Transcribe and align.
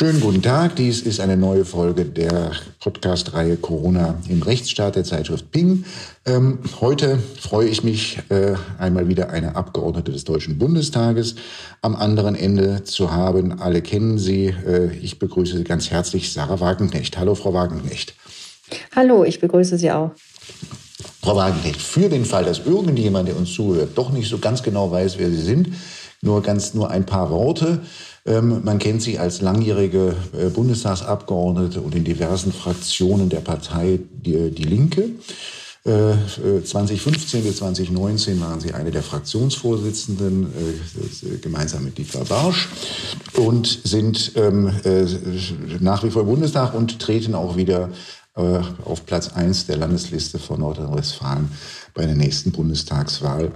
Schönen 0.00 0.22
guten 0.22 0.40
Tag. 0.40 0.76
Dies 0.76 1.02
ist 1.02 1.20
eine 1.20 1.36
neue 1.36 1.66
Folge 1.66 2.06
der 2.06 2.52
Podcast-Reihe 2.80 3.58
Corona 3.58 4.14
im 4.30 4.40
Rechtsstaat 4.40 4.96
der 4.96 5.04
Zeitschrift 5.04 5.50
Ping. 5.50 5.84
Ähm, 6.24 6.60
heute 6.80 7.18
freue 7.38 7.68
ich 7.68 7.84
mich, 7.84 8.18
äh, 8.30 8.54
einmal 8.78 9.08
wieder 9.08 9.28
eine 9.28 9.56
Abgeordnete 9.56 10.10
des 10.10 10.24
Deutschen 10.24 10.56
Bundestages 10.56 11.34
am 11.82 11.94
anderen 11.96 12.34
Ende 12.34 12.82
zu 12.84 13.12
haben. 13.12 13.60
Alle 13.60 13.82
kennen 13.82 14.18
sie. 14.18 14.46
Äh, 14.46 14.96
ich 15.02 15.18
begrüße 15.18 15.58
Sie 15.58 15.64
ganz 15.64 15.90
herzlich, 15.90 16.32
Sarah 16.32 16.60
Wagenknecht. 16.60 17.18
Hallo, 17.18 17.34
Frau 17.34 17.52
Wagenknecht. 17.52 18.14
Hallo, 18.96 19.22
ich 19.24 19.38
begrüße 19.38 19.76
Sie 19.76 19.90
auch. 19.90 20.12
Frau 21.20 21.36
Wagenknecht, 21.36 21.82
für 21.82 22.08
den 22.08 22.24
Fall, 22.24 22.46
dass 22.46 22.60
irgendjemand, 22.60 23.28
der 23.28 23.36
uns 23.36 23.52
zuhört, 23.52 23.90
doch 23.96 24.12
nicht 24.12 24.30
so 24.30 24.38
ganz 24.38 24.62
genau 24.62 24.90
weiß, 24.90 25.18
wer 25.18 25.28
Sie 25.28 25.42
sind, 25.42 25.74
nur 26.22 26.42
ganz 26.42 26.72
nur 26.72 26.88
ein 26.88 27.04
paar 27.04 27.28
Worte. 27.28 27.80
Ähm, 28.30 28.60
man 28.64 28.78
kennt 28.78 29.02
sie 29.02 29.18
als 29.18 29.40
langjährige 29.40 30.14
äh, 30.38 30.50
Bundestagsabgeordnete 30.50 31.80
und 31.80 31.94
in 31.96 32.04
diversen 32.04 32.52
Fraktionen 32.52 33.28
der 33.28 33.40
Partei 33.40 33.98
Die, 34.24 34.50
die 34.50 34.64
Linke. 34.64 35.10
2015 35.82 37.40
äh, 37.40 37.42
bis 37.42 37.56
2019 37.56 38.38
waren 38.42 38.60
sie 38.60 38.74
eine 38.74 38.90
der 38.90 39.02
Fraktionsvorsitzenden 39.02 40.52
äh, 40.52 41.36
gemeinsam 41.38 41.84
mit 41.84 41.96
Dietmar 41.96 42.26
Barsch 42.26 42.68
und 43.38 43.80
sind 43.82 44.32
ähm, 44.36 44.70
nach 45.80 46.04
wie 46.04 46.10
vor 46.10 46.22
im 46.22 46.28
Bundestag 46.28 46.74
und 46.74 46.98
treten 46.98 47.34
auch 47.34 47.56
wieder 47.56 47.88
auf 48.84 49.06
Platz 49.06 49.28
1 49.28 49.66
der 49.66 49.76
Landesliste 49.76 50.38
von 50.38 50.60
Nordrhein-Westfalen 50.60 51.50
bei 51.94 52.06
der 52.06 52.14
nächsten 52.14 52.52
Bundestagswahl 52.52 53.50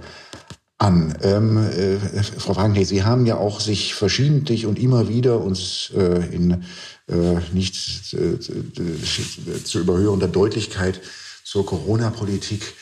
an. 0.77 1.15
Ähm, 1.21 1.57
äh, 1.57 1.97
Frau 2.37 2.55
Wagenknecht, 2.55 2.89
Sie 2.89 3.03
haben 3.03 3.25
ja 3.25 3.37
auch 3.37 3.59
sich 3.59 3.93
verschiedentlich 3.93 4.65
und 4.65 4.77
immer 4.77 5.07
wieder 5.07 5.41
uns 5.41 5.91
äh, 5.95 6.35
in 6.35 6.63
äh, 7.07 7.39
nicht 7.53 8.13
äh, 8.13 8.39
zu 8.39 9.79
überhörender 9.79 10.27
Deutlichkeit 10.27 10.99
zur 11.43 11.65
Corona-Politik 11.65 12.73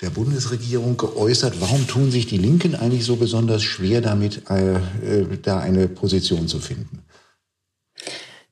der 0.00 0.10
Bundesregierung 0.10 0.96
geäußert. 0.96 1.60
Warum 1.60 1.86
tun 1.86 2.10
sich 2.10 2.26
die 2.26 2.38
Linken 2.38 2.74
eigentlich 2.74 3.04
so 3.04 3.16
besonders 3.16 3.62
schwer 3.62 4.00
damit, 4.00 4.42
äh, 4.50 4.74
äh, 4.74 5.38
da 5.42 5.60
eine 5.60 5.88
Position 5.88 6.48
zu 6.48 6.58
finden? 6.58 7.02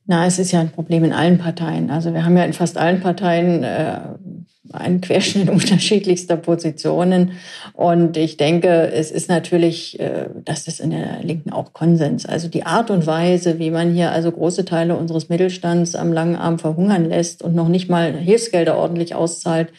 Na, 0.05 0.25
es 0.25 0.39
ist 0.39 0.51
ja 0.51 0.59
ein 0.59 0.71
Problem 0.71 1.03
in 1.03 1.13
allen 1.13 1.37
Parteien. 1.37 1.89
Also 1.89 2.13
wir 2.13 2.25
haben 2.25 2.35
ja 2.35 2.43
in 2.43 2.53
fast 2.53 2.77
allen 2.77 3.01
Parteien 3.01 3.63
einen 4.73 5.01
Querschnitt 5.01 5.49
unterschiedlichster 5.51 6.37
Positionen. 6.37 7.33
Und 7.73 8.17
ich 8.17 8.37
denke, 8.37 8.91
es 8.91 9.11
ist 9.11 9.29
natürlich, 9.29 9.99
äh, 9.99 10.27
das 10.45 10.67
ist 10.67 10.79
in 10.79 10.91
der 10.91 11.23
Linken 11.23 11.51
auch 11.51 11.73
Konsens. 11.73 12.25
Also 12.25 12.47
die 12.47 12.65
Art 12.65 12.89
und 12.89 13.07
Weise, 13.07 13.59
wie 13.59 13.71
man 13.71 13.93
hier 13.93 14.11
also 14.11 14.31
große 14.31 14.65
Teile 14.65 14.95
unseres 14.95 15.29
Mittelstands 15.29 15.95
am 15.95 16.13
langen 16.13 16.35
Arm 16.35 16.59
verhungern 16.59 17.09
lässt 17.09 17.41
und 17.41 17.55
noch 17.55 17.67
nicht 17.67 17.89
mal 17.89 18.13
Hilfsgelder 18.13 18.77
ordentlich 18.77 19.15
auszahlt, 19.15 19.69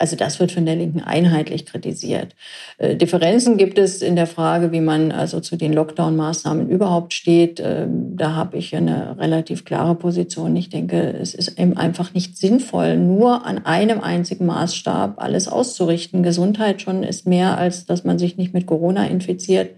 also 0.00 0.16
das 0.16 0.40
wird 0.40 0.50
von 0.50 0.64
der 0.64 0.76
Linken 0.76 1.02
einheitlich 1.02 1.66
kritisiert. 1.66 2.34
Äh, 2.78 2.96
Differenzen 2.96 3.58
gibt 3.58 3.78
es 3.78 4.00
in 4.00 4.16
der 4.16 4.26
Frage, 4.26 4.72
wie 4.72 4.80
man 4.80 5.12
also 5.12 5.40
zu 5.40 5.56
den 5.56 5.74
Lockdown-Maßnahmen 5.74 6.70
überhaupt 6.70 7.12
steht. 7.12 7.60
Ähm, 7.62 8.16
da 8.16 8.34
habe 8.34 8.56
ich 8.56 8.74
eine 8.74 9.18
relativ 9.18 9.66
klare 9.66 9.94
Position. 9.94 10.56
Ich 10.56 10.70
denke, 10.70 11.14
es 11.20 11.34
ist 11.34 11.58
eben 11.60 11.76
einfach 11.76 12.14
nicht 12.14 12.38
sinnvoll, 12.38 12.96
nur 12.96 13.44
an 13.44 13.66
einem 13.66 14.00
einzigen 14.00 14.39
Maßstab 14.40 15.14
alles 15.16 15.48
auszurichten. 15.48 16.22
Gesundheit 16.22 16.82
schon 16.82 17.02
ist 17.02 17.26
mehr, 17.26 17.58
als 17.58 17.86
dass 17.86 18.04
man 18.04 18.18
sich 18.18 18.36
nicht 18.36 18.54
mit 18.54 18.66
Corona 18.66 19.06
infiziert. 19.06 19.76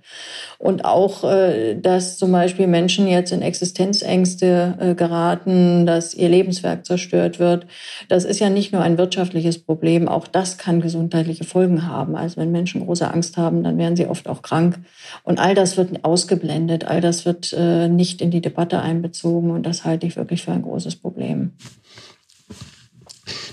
Und 0.59 0.85
auch, 0.85 1.25
äh, 1.25 1.75
dass 1.75 2.17
zum 2.17 2.33
Beispiel 2.33 2.67
Menschen 2.67 3.09
jetzt 3.09 3.33
in 3.33 3.43
Existenzängste 3.43 4.79
äh, 4.79 4.95
geraten, 4.95 5.87
dass 5.87 6.15
ihr 6.15 6.29
Lebenswerk 6.29 6.87
zerstört 6.87 7.39
wird. 7.39 7.67
Das 8.09 8.25
ist 8.25 8.39
ja 8.39 8.49
nicht 8.49 8.73
nur 8.73 8.83
ein 8.83 8.99
wirtschaftliches 8.99 9.59
Problem, 9.59 10.09
auch 10.09 10.29
das 10.29 10.59
kann 10.59 10.81
gesundheitliche 10.81 11.45
Folgen 11.45 11.87
haben. 11.87 12.15
Also 12.15 12.37
wenn 12.37 12.53
Menschen 12.53 12.85
große 12.85 13.13
Angst 13.13 13.37
haben, 13.37 13.65
dann 13.65 13.77
werden 13.79 13.97
sie 13.97 14.07
oft 14.07 14.29
auch 14.29 14.43
krank. 14.43 14.79
Und 15.25 15.41
all 15.41 15.55
das 15.55 15.77
wird 15.77 16.05
ausgeblendet, 16.05 16.85
all 16.85 17.01
das 17.01 17.27
wird 17.27 17.53
äh, 17.53 17.89
nicht 17.89 18.23
in 18.23 18.31
die 18.31 18.41
Debatte 18.41 18.81
einbezogen. 18.81 19.51
Und 19.51 19.65
das 19.65 19.85
halte 19.85 20.07
ich 20.07 20.17
wirklich 20.17 20.43
für 20.43 20.53
ein 20.53 20.63
großes 20.63 20.97
Problem. 20.97 21.53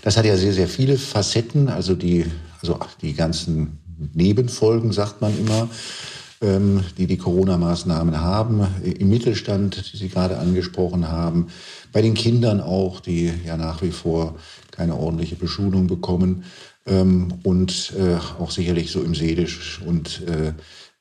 Das 0.02 0.18
hat 0.18 0.26
ja 0.26 0.38
sehr, 0.38 0.54
sehr 0.54 0.68
viele 0.68 0.98
Facetten, 0.98 1.70
also 1.70 1.96
die, 1.96 2.26
also 2.62 2.80
die 3.02 3.14
ganzen 3.14 3.80
Nebenfolgen, 4.14 4.92
sagt 4.92 5.22
man 5.22 5.38
immer, 5.38 5.70
ähm, 6.42 6.84
die 6.98 7.08
die 7.08 7.18
Corona-Maßnahmen 7.18 8.22
haben, 8.22 8.66
im 8.84 9.10
Mittelstand, 9.10 9.92
die 9.94 9.98
Sie 9.98 10.10
gerade 10.10 10.38
angesprochen 10.38 11.10
haben, 11.10 11.48
bei 11.92 12.02
den 12.02 12.14
Kindern 12.14 12.62
auch, 12.62 13.00
die 13.02 13.32
ja 13.46 13.58
nach 13.58 13.82
wie 13.82 13.92
vor 13.92 14.36
keine 14.72 14.96
ordentliche 14.96 15.36
Beschulung 15.36 15.88
bekommen 15.88 16.44
ähm, 16.86 17.34
und 17.44 17.94
äh, 17.98 18.16
auch 18.42 18.52
sicherlich 18.52 18.92
so 18.92 19.02
im 19.02 19.16
seelisch 19.16 19.82
und 19.86 20.22
äh, 20.28 20.54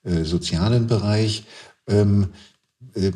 äh, 0.08 0.24
sozialen 0.24 0.86
Bereich. 0.86 1.44
Ähm, 1.86 2.28
äh, 2.94 3.12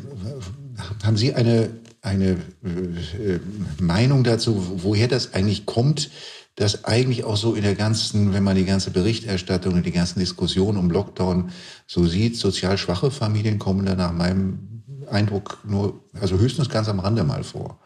haben 1.03 1.17
Sie 1.17 1.33
eine, 1.33 1.69
eine 2.03 2.31
äh, 2.63 3.39
Meinung 3.79 4.23
dazu, 4.23 4.83
woher 4.83 5.07
das 5.07 5.33
eigentlich 5.33 5.65
kommt, 5.65 6.11
dass 6.55 6.83
eigentlich 6.83 7.23
auch 7.23 7.37
so 7.37 7.55
in 7.55 7.63
der 7.63 7.75
ganzen, 7.75 8.33
wenn 8.33 8.43
man 8.43 8.55
die 8.55 8.65
ganze 8.65 8.91
Berichterstattung 8.91 9.73
und 9.73 9.85
die 9.85 9.91
ganzen 9.91 10.19
Diskussionen 10.19 10.77
um 10.77 10.91
Lockdown 10.91 11.49
so 11.87 12.05
sieht, 12.05 12.37
sozial 12.37 12.77
schwache 12.77 13.09
Familien 13.09 13.57
kommen 13.57 13.85
da 13.85 13.95
nach 13.95 14.11
meinem 14.11 14.83
Eindruck 15.09 15.59
nur, 15.65 16.03
also 16.19 16.37
höchstens 16.37 16.69
ganz 16.69 16.89
am 16.89 16.99
Rande 16.99 17.23
mal 17.23 17.43
vor. 17.43 17.79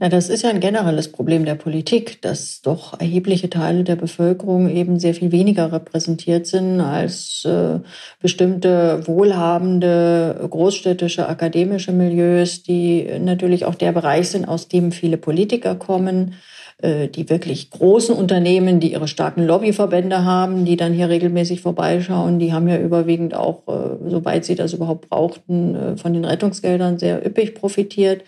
Na, 0.00 0.08
das 0.08 0.28
ist 0.28 0.42
ja 0.42 0.50
ein 0.50 0.60
generelles 0.60 1.10
Problem 1.10 1.44
der 1.44 1.56
Politik, 1.56 2.22
dass 2.22 2.62
doch 2.62 3.00
erhebliche 3.00 3.50
Teile 3.50 3.82
der 3.82 3.96
Bevölkerung 3.96 4.70
eben 4.70 5.00
sehr 5.00 5.12
viel 5.12 5.32
weniger 5.32 5.72
repräsentiert 5.72 6.46
sind 6.46 6.80
als 6.80 7.44
äh, 7.44 7.80
bestimmte 8.20 9.04
wohlhabende 9.08 10.46
großstädtische 10.48 11.28
akademische 11.28 11.90
Milieus, 11.90 12.62
die 12.62 13.08
natürlich 13.18 13.64
auch 13.64 13.74
der 13.74 13.90
Bereich 13.90 14.28
sind, 14.28 14.46
aus 14.46 14.68
dem 14.68 14.92
viele 14.92 15.16
Politiker 15.16 15.74
kommen 15.74 16.36
äh, 16.80 17.08
die 17.08 17.28
wirklich 17.28 17.70
großen 17.70 18.14
Unternehmen, 18.14 18.78
die 18.78 18.92
ihre 18.92 19.08
starken 19.08 19.44
Lobbyverbände 19.44 20.24
haben, 20.24 20.64
die 20.64 20.76
dann 20.76 20.92
hier 20.92 21.08
regelmäßig 21.08 21.60
vorbeischauen, 21.60 22.38
die 22.38 22.52
haben 22.52 22.68
ja 22.68 22.78
überwiegend 22.78 23.34
auch, 23.34 23.66
äh, 23.66 24.08
soweit 24.08 24.44
sie 24.44 24.54
das 24.54 24.74
überhaupt 24.74 25.08
brauchten, 25.08 25.74
äh, 25.74 25.96
von 25.96 26.12
den 26.12 26.24
Rettungsgeldern 26.24 26.98
sehr 27.00 27.26
üppig 27.26 27.56
profitiert. 27.56 28.22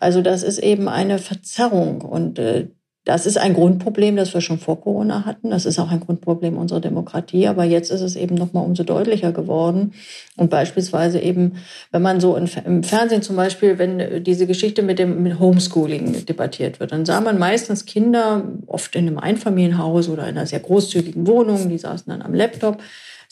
Also 0.00 0.22
das 0.22 0.42
ist 0.42 0.58
eben 0.58 0.88
eine 0.88 1.18
Verzerrung 1.18 2.00
und 2.00 2.38
äh, 2.38 2.68
das 3.04 3.24
ist 3.24 3.38
ein 3.38 3.54
Grundproblem, 3.54 4.16
das 4.16 4.34
wir 4.34 4.42
schon 4.42 4.58
vor 4.58 4.82
Corona 4.82 5.24
hatten. 5.24 5.50
Das 5.50 5.64
ist 5.64 5.78
auch 5.78 5.90
ein 5.90 6.00
Grundproblem 6.00 6.58
unserer 6.58 6.80
Demokratie. 6.80 7.48
Aber 7.48 7.64
jetzt 7.64 7.90
ist 7.90 8.02
es 8.02 8.14
eben 8.14 8.34
noch 8.34 8.52
mal 8.52 8.60
umso 8.60 8.82
deutlicher 8.82 9.32
geworden. 9.32 9.94
Und 10.36 10.50
beispielsweise 10.50 11.18
eben, 11.18 11.56
wenn 11.92 12.02
man 12.02 12.20
so 12.20 12.36
im 12.36 12.82
Fernsehen 12.82 13.22
zum 13.22 13.36
Beispiel, 13.36 13.78
wenn 13.78 14.22
diese 14.22 14.46
Geschichte 14.46 14.82
mit 14.82 14.98
dem 14.98 15.40
Homeschooling 15.40 16.26
debattiert 16.26 16.78
wird, 16.78 16.92
dann 16.92 17.06
sah 17.06 17.22
man 17.22 17.38
meistens 17.38 17.86
Kinder, 17.86 18.44
oft 18.66 18.94
in 18.94 19.08
einem 19.08 19.18
Einfamilienhaus 19.18 20.10
oder 20.10 20.24
in 20.24 20.36
einer 20.36 20.46
sehr 20.46 20.60
großzügigen 20.60 21.26
Wohnung, 21.26 21.70
die 21.70 21.78
saßen 21.78 22.12
dann 22.12 22.20
am 22.20 22.34
Laptop 22.34 22.82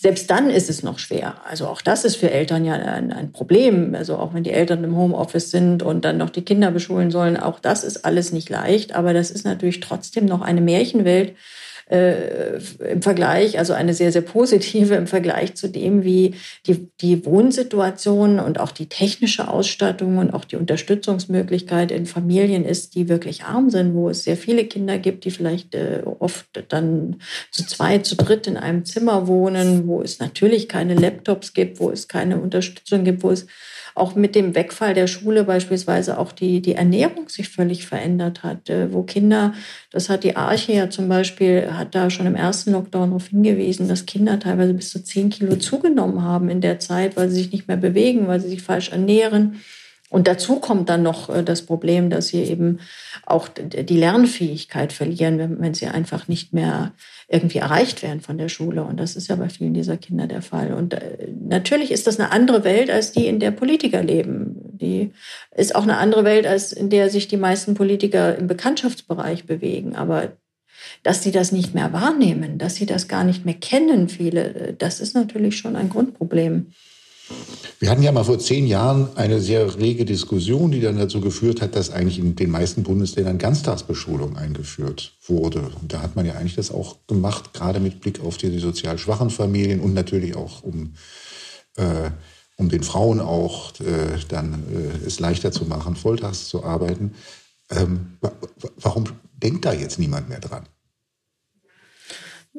selbst 0.01 0.31
dann 0.31 0.49
ist 0.49 0.71
es 0.71 0.85
noch 0.85 1.01
schwer. 1.01 1.35
Also 1.45 1.67
auch 1.67 1.83
das 1.83 2.05
ist 2.05 2.15
für 2.15 2.31
Eltern 2.31 2.65
ja 2.65 2.75
ein, 2.75 3.13
ein, 3.13 3.33
Problem. 3.33 3.97
Also 3.97 4.17
auch 4.17 4.33
wenn 4.33 4.45
die 4.45 4.53
Eltern 4.53 4.85
im 4.85 4.97
Homeoffice 4.97 5.51
sind 5.51 5.83
und 5.83 6.05
dann 6.05 6.19
noch 6.19 6.31
die 6.31 6.45
Kinder 6.45 6.71
beschulen 6.71 7.11
sollen, 7.11 7.37
auch 7.37 7.59
das 7.59 7.83
ist 7.83 8.05
alles 8.05 8.33
nicht 8.33 8.49
leicht. 8.49 8.95
Aber 8.95 9.13
das 9.13 9.33
ist 9.33 9.45
natürlich 9.45 9.81
trotzdem 9.81 10.27
noch 10.27 10.41
eine 10.41 10.61
Märchenwelt, 10.61 11.35
äh, 11.91 12.59
im 12.91 13.03
Vergleich, 13.03 13.59
also 13.59 13.73
eine 13.73 13.95
sehr, 13.95 14.13
sehr 14.13 14.23
positive 14.23 14.95
im 14.95 15.07
Vergleich 15.07 15.55
zu 15.55 15.69
dem, 15.69 16.05
wie 16.05 16.35
die, 16.67 16.89
die 17.01 17.25
Wohnsituation 17.25 18.41
und 18.41 18.61
auch 18.61 18.73
die 18.73 18.89
technische 18.89 19.49
Ausstattung 19.49 20.19
und 20.19 20.33
auch 20.33 20.45
die 20.45 20.57
Unterstützungsmöglichkeit 20.57 21.91
in 21.91 22.07
Familien 22.07 22.65
ist, 22.65 22.95
die 22.95 23.09
wirklich 23.09 23.45
arm 23.45 23.71
sind, 23.71 23.95
wo 23.95 24.11
es 24.11 24.25
sehr 24.25 24.37
viele 24.37 24.65
Kinder 24.65 24.99
gibt, 24.99 25.25
die 25.25 25.31
vielleicht 25.31 25.75
äh, 25.75 26.03
oft 26.19 26.47
dann 26.69 27.17
zu 27.51 27.67
zweit, 27.67 28.07
zu 28.07 28.17
dritt 28.17 28.47
in 28.47 28.57
einem 28.57 28.85
Zimmer 28.85 29.27
wohnen, 29.27 29.87
wo 29.87 30.03
es 30.03 30.19
natürlich 30.19 30.69
keine 30.69 30.95
Laptops 30.95 31.55
gibt, 31.55 31.81
wo 31.81 31.91
es 31.91 32.09
keine 32.09 32.39
Unterstützung 32.39 33.05
gibt, 33.05 33.23
wo 33.23 33.31
es 33.31 33.47
auch 33.99 34.15
mit 34.15 34.35
dem 34.35 34.55
Wegfall 34.55 34.95
der 34.95 35.07
Schule 35.07 35.45
beispielsweise 35.45 36.19
auch 36.19 36.33
die, 36.33 36.61
die 36.61 36.75
Ernährung 36.75 37.29
sich 37.29 37.49
völlig 37.49 37.87
verändert 37.87 38.43
hat, 38.43 38.71
äh, 38.71 38.93
wo 38.93 39.03
Kinder, 39.03 39.55
das 39.91 40.09
hat 40.09 40.25
die 40.25 40.37
Arche 40.37 40.73
ja 40.73 40.91
zum 40.91 41.09
Beispiel, 41.09 41.71
hat 41.73 41.95
da 41.95 42.11
schon 42.11 42.27
im 42.27 42.35
ersten 42.35 42.73
Lockdown 42.73 43.11
darauf 43.11 43.29
hingewiesen, 43.29 43.89
dass 43.89 44.07
Kinder 44.07 44.39
teilweise 44.39 44.75
bis 44.75 44.91
zu 44.91 45.03
zehn 45.03 45.31
Kilo 45.31 45.57
zugenommen 45.57 46.23
haben 46.23 46.49
in 46.49 46.61
der 46.61 46.79
Zeit, 46.79 47.17
weil 47.17 47.29
sie 47.29 47.37
sich 47.37 47.53
nicht 47.53 47.69
mehr 47.69 47.77
bewegen, 47.77 48.29
weil 48.29 48.41
sie 48.41 48.49
sich 48.49 48.63
falsch 48.63 48.91
ernähren 48.91 49.61
Und 50.11 50.27
dazu 50.27 50.59
kommt 50.59 50.89
dann 50.89 51.03
noch 51.03 51.29
äh, 51.29 51.43
das 51.43 51.63
Problem, 51.63 52.11
dass 52.11 52.29
sie 52.29 52.43
eben 52.43 52.81
auch 53.27 53.49
die 53.49 53.97
Lernfähigkeit 53.97 54.93
verlieren, 54.93 55.61
wenn, 55.61 55.75
sie 55.75 55.87
einfach 55.87 56.29
nicht 56.29 56.53
mehr 56.53 56.93
irgendwie 57.29 57.59
erreicht 57.59 58.03
werden 58.03 58.21
von 58.21 58.39
der 58.39 58.49
Schule. 58.49 58.85
Und 58.85 58.99
das 58.99 59.17
ist 59.17 59.29
ja 59.29 59.37
bei 59.37 59.51
vielen 59.51 59.75
dieser 59.75 59.99
Kinder 59.99 60.27
der 60.27 60.41
Fall. 60.41 60.73
Und 60.73 60.95
äh, 60.95 61.29
natürlich 61.41 61.91
ist 61.91 62.07
das 62.07 62.19
eine 62.19 62.33
andere 62.33 62.65
Welt 62.65 62.91
als 62.91 63.13
die, 63.13 63.27
in 63.27 63.39
der 63.39 63.51
Politiker 63.51 64.03
leben. 64.03 64.57
Die 64.81 65.13
ist 65.55 65.75
auch 65.75 65.83
eine 65.83 65.99
andere 65.99 66.25
Welt, 66.25 66.47
als 66.47 66.73
in 66.73 66.89
der 66.89 67.11
sich 67.11 67.29
die 67.29 67.37
meisten 67.37 67.75
Politiker 67.75 68.37
im 68.37 68.47
Bekanntschaftsbereich 68.47 69.45
bewegen. 69.45 69.95
Aber 69.95 70.33
dass 71.03 71.23
sie 71.23 71.33
das 71.33 71.53
nicht 71.53 71.75
mehr 71.75 71.93
wahrnehmen, 71.93 72.59
dass 72.59 72.77
sie 72.77 72.87
das 72.87 73.09
gar 73.09 73.25
nicht 73.25 73.45
mehr 73.45 73.55
kennen, 73.55 74.09
viele, 74.09 74.55
äh, 74.55 74.75
das 74.77 75.01
ist 75.01 75.15
natürlich 75.15 75.59
schon 75.59 75.77
ein 75.77 75.91
Grundproblem. 75.91 76.73
Wir 77.81 77.91
hatten 77.91 78.03
ja 78.03 78.11
mal 78.11 78.25
vor 78.25 78.39
zehn 78.39 78.67
Jahren 78.67 79.17
eine 79.17 79.41
sehr 79.41 79.79
rege 79.79 80.05
Diskussion, 80.05 80.71
die 80.71 80.81
dann 80.81 80.99
dazu 80.99 81.21
geführt 81.21 81.63
hat, 81.63 81.77
dass 81.77 81.91
eigentlich 81.91 82.19
in 82.19 82.35
den 82.35 82.51
meisten 82.51 82.83
Bundesländern 82.83 83.39
Ganztagsbeschulung 83.39 84.37
eingeführt 84.37 85.17
wurde. 85.27 85.71
Und 85.81 85.93
da 85.93 86.03
hat 86.03 86.17
man 86.17 86.27
ja 86.27 86.35
eigentlich 86.35 86.57
das 86.57 86.73
auch 86.73 86.97
gemacht, 87.07 87.55
gerade 87.55 87.79
mit 87.79 88.01
Blick 88.01 88.21
auf 88.21 88.37
die 88.37 88.59
sozial 88.59 88.99
schwachen 88.99 89.31
Familien 89.31 89.81
und 89.81 89.95
natürlich 89.95 90.35
auch 90.35 90.63
um, 90.63 90.95
äh, 91.77 92.11
um 92.57 92.69
den 92.69 92.83
Frauen 92.83 93.21
auch 93.21 93.73
äh, 93.81 94.19
dann 94.29 94.65
äh, 94.75 95.07
es 95.07 95.21
leichter 95.21 95.53
zu 95.53 95.65
machen, 95.65 95.95
volltags 95.95 96.49
zu 96.49 96.65
arbeiten. 96.65 97.15
Ähm, 97.71 98.19
warum 98.77 99.05
denkt 99.33 99.65
da 99.65 99.73
jetzt 99.73 100.01
niemand 100.01 100.29
mehr 100.29 100.41
dran? 100.41 100.65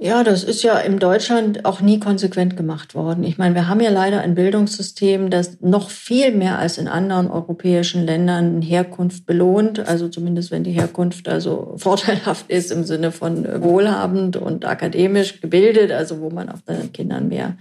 Ja, 0.01 0.23
das 0.23 0.45
ist 0.45 0.63
ja 0.63 0.79
in 0.79 0.97
Deutschland 0.97 1.65
auch 1.65 1.81
nie 1.81 1.99
konsequent 1.99 2.55
gemacht 2.55 2.95
worden. 2.95 3.25
Ich 3.25 3.37
meine, 3.37 3.53
wir 3.53 3.67
haben 3.67 3.81
ja 3.81 3.89
leider 3.89 4.21
ein 4.21 4.33
Bildungssystem, 4.33 5.29
das 5.29 5.59
noch 5.59 5.89
viel 5.89 6.31
mehr 6.31 6.57
als 6.57 6.77
in 6.77 6.87
anderen 6.87 7.29
europäischen 7.29 8.05
Ländern 8.05 8.61
Herkunft 8.61 9.25
belohnt. 9.25 9.85
Also 9.85 10.07
zumindest 10.07 10.51
wenn 10.51 10.63
die 10.63 10.71
Herkunft 10.71 11.27
also 11.27 11.73
vorteilhaft 11.77 12.49
ist 12.49 12.71
im 12.71 12.85
Sinne 12.85 13.11
von 13.11 13.45
wohlhabend 13.61 14.37
und 14.37 14.63
akademisch 14.63 15.41
gebildet, 15.41 15.91
also 15.91 16.21
wo 16.21 16.29
man 16.29 16.47
auch 16.47 16.61
den 16.61 16.93
Kindern 16.93 17.27
mehr 17.27 17.57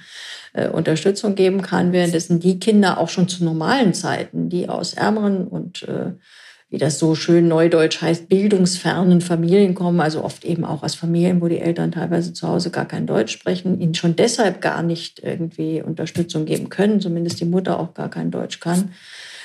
äh, 0.52 0.68
Unterstützung 0.68 1.34
geben 1.34 1.60
kann, 1.62 1.90
währenddessen 1.90 2.38
die 2.38 2.60
Kinder 2.60 2.98
auch 2.98 3.08
schon 3.08 3.26
zu 3.26 3.42
normalen 3.42 3.94
Zeiten, 3.94 4.48
die 4.48 4.68
aus 4.68 4.94
ärmeren 4.94 5.48
und 5.48 5.82
äh, 5.82 6.12
wie 6.70 6.78
das 6.78 6.98
so 6.98 7.14
schön 7.14 7.48
neudeutsch 7.48 8.02
heißt, 8.02 8.28
bildungsfernen 8.28 9.22
Familien 9.22 9.74
kommen, 9.74 10.00
also 10.00 10.22
oft 10.22 10.44
eben 10.44 10.64
auch 10.64 10.82
aus 10.82 10.94
Familien, 10.94 11.40
wo 11.40 11.48
die 11.48 11.60
Eltern 11.60 11.92
teilweise 11.92 12.34
zu 12.34 12.46
Hause 12.46 12.70
gar 12.70 12.86
kein 12.86 13.06
Deutsch 13.06 13.32
sprechen, 13.32 13.80
ihnen 13.80 13.94
schon 13.94 14.16
deshalb 14.16 14.60
gar 14.60 14.82
nicht 14.82 15.20
irgendwie 15.22 15.80
Unterstützung 15.80 16.44
geben 16.44 16.68
können, 16.68 17.00
zumindest 17.00 17.40
die 17.40 17.46
Mutter 17.46 17.80
auch 17.80 17.94
gar 17.94 18.10
kein 18.10 18.30
Deutsch 18.30 18.60
kann. 18.60 18.92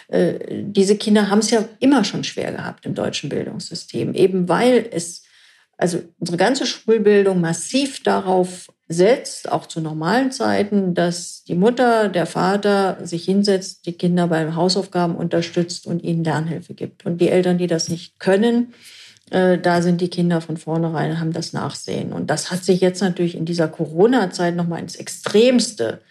Äh, 0.09 0.63
diese 0.63 0.97
Kinder 0.97 1.29
haben 1.29 1.39
es 1.39 1.49
ja 1.49 1.63
immer 1.79 2.03
schon 2.03 2.25
schwer 2.25 2.51
gehabt 2.51 2.85
im 2.85 2.93
deutschen 2.93 3.29
Bildungssystem, 3.29 4.13
eben 4.13 4.49
weil 4.49 4.85
es, 4.91 5.23
also 5.77 6.01
unsere 6.19 6.37
ganze 6.37 6.65
Schulbildung 6.65 7.39
massiv 7.39 8.03
darauf 8.03 8.67
setzt, 8.88 9.51
auch 9.51 9.65
zu 9.65 9.81
normalen 9.81 10.31
Zeiten, 10.31 10.94
dass 10.94 11.44
die 11.44 11.56
Mutter, 11.56 12.09
der 12.09 12.25
Vater 12.25 12.97
sich 13.03 13.25
hinsetzt, 13.25 13.85
die 13.85 13.94
Kinder 13.94 14.27
beim 14.27 14.56
Hausaufgaben 14.56 15.15
unterstützt 15.15 15.88
und 15.88 16.03
ihnen 16.03 16.24
Lernhilfe 16.24 16.74
gibt. 16.74 17.06
Und 17.06 17.19
die 17.19 17.30
Eltern, 17.30 17.57
die 17.57 17.68
das 17.68 17.88
nicht 17.88 18.19
können, 18.19 18.74
äh, 19.31 19.57
da 19.57 19.81
sind 19.81 20.01
die 20.01 20.09
Kinder 20.09 20.41
von 20.41 20.57
vornherein, 20.57 21.19
haben 21.19 21.33
das 21.33 21.53
Nachsehen. 21.53 22.12
Und 22.12 22.30
das 22.30 22.51
hat 22.51 22.63
sich 22.63 22.81
jetzt 22.81 23.01
natürlich 23.01 23.35
in 23.35 23.45
dieser 23.45 23.68
Corona-Zeit 23.68 24.56
nochmal 24.56 24.80
ins 24.80 24.95
Extremste 24.95 26.01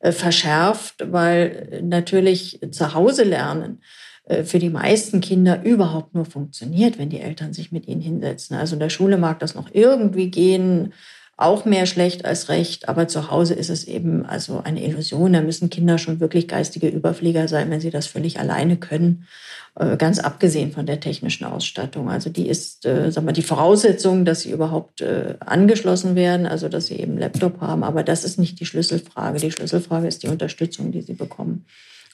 äh, 0.00 0.10
verschärft, 0.10 1.04
weil 1.10 1.80
natürlich 1.82 2.60
zu 2.70 2.94
Hause 2.94 3.24
lernen 3.24 3.82
äh, 4.24 4.44
für 4.44 4.58
die 4.58 4.70
meisten 4.70 5.20
Kinder 5.20 5.62
überhaupt 5.62 6.14
nur 6.14 6.24
funktioniert, 6.24 6.98
wenn 6.98 7.10
die 7.10 7.20
Eltern 7.20 7.52
sich 7.52 7.70
mit 7.70 7.86
ihnen 7.86 8.00
hinsetzen. 8.00 8.56
Also 8.56 8.74
in 8.74 8.80
der 8.80 8.90
Schule 8.90 9.18
mag 9.18 9.38
das 9.40 9.54
noch 9.54 9.68
irgendwie 9.72 10.30
gehen, 10.30 10.94
auch 11.36 11.64
mehr 11.64 11.86
schlecht 11.86 12.24
als 12.24 12.48
recht, 12.48 12.88
aber 12.88 13.08
zu 13.08 13.30
Hause 13.30 13.54
ist 13.54 13.70
es 13.70 13.84
eben 13.84 14.24
also 14.24 14.60
eine 14.62 14.84
Illusion. 14.84 15.32
Da 15.32 15.40
müssen 15.40 15.68
Kinder 15.68 15.98
schon 15.98 16.20
wirklich 16.20 16.46
geistige 16.46 16.88
Überflieger 16.88 17.48
sein, 17.48 17.70
wenn 17.70 17.80
sie 17.80 17.90
das 17.90 18.06
völlig 18.06 18.38
alleine 18.38 18.76
können, 18.76 19.26
äh, 19.74 19.96
ganz 19.96 20.20
abgesehen 20.20 20.70
von 20.70 20.86
der 20.86 21.00
technischen 21.00 21.44
Ausstattung. 21.44 22.08
Also 22.08 22.30
die 22.30 22.48
ist, 22.48 22.86
äh, 22.86 23.10
sag 23.10 23.24
mal, 23.24 23.32
die 23.32 23.42
Voraussetzung, 23.42 24.24
dass 24.24 24.42
sie 24.42 24.52
überhaupt 24.52 25.00
äh, 25.00 25.34
angeschlossen 25.40 26.14
werden, 26.14 26.46
also 26.46 26.68
dass 26.68 26.86
sie 26.86 27.00
eben 27.00 27.18
Laptop 27.18 27.60
haben, 27.60 27.82
aber 27.82 28.04
das 28.04 28.24
ist 28.24 28.38
nicht 28.38 28.60
die 28.60 28.66
Schlüsselfrage. 28.66 29.40
Die 29.40 29.50
Schlüsselfrage 29.50 30.06
ist 30.06 30.22
die 30.22 30.28
Unterstützung, 30.28 30.92
die 30.92 31.02
sie 31.02 31.14
bekommen. 31.14 31.66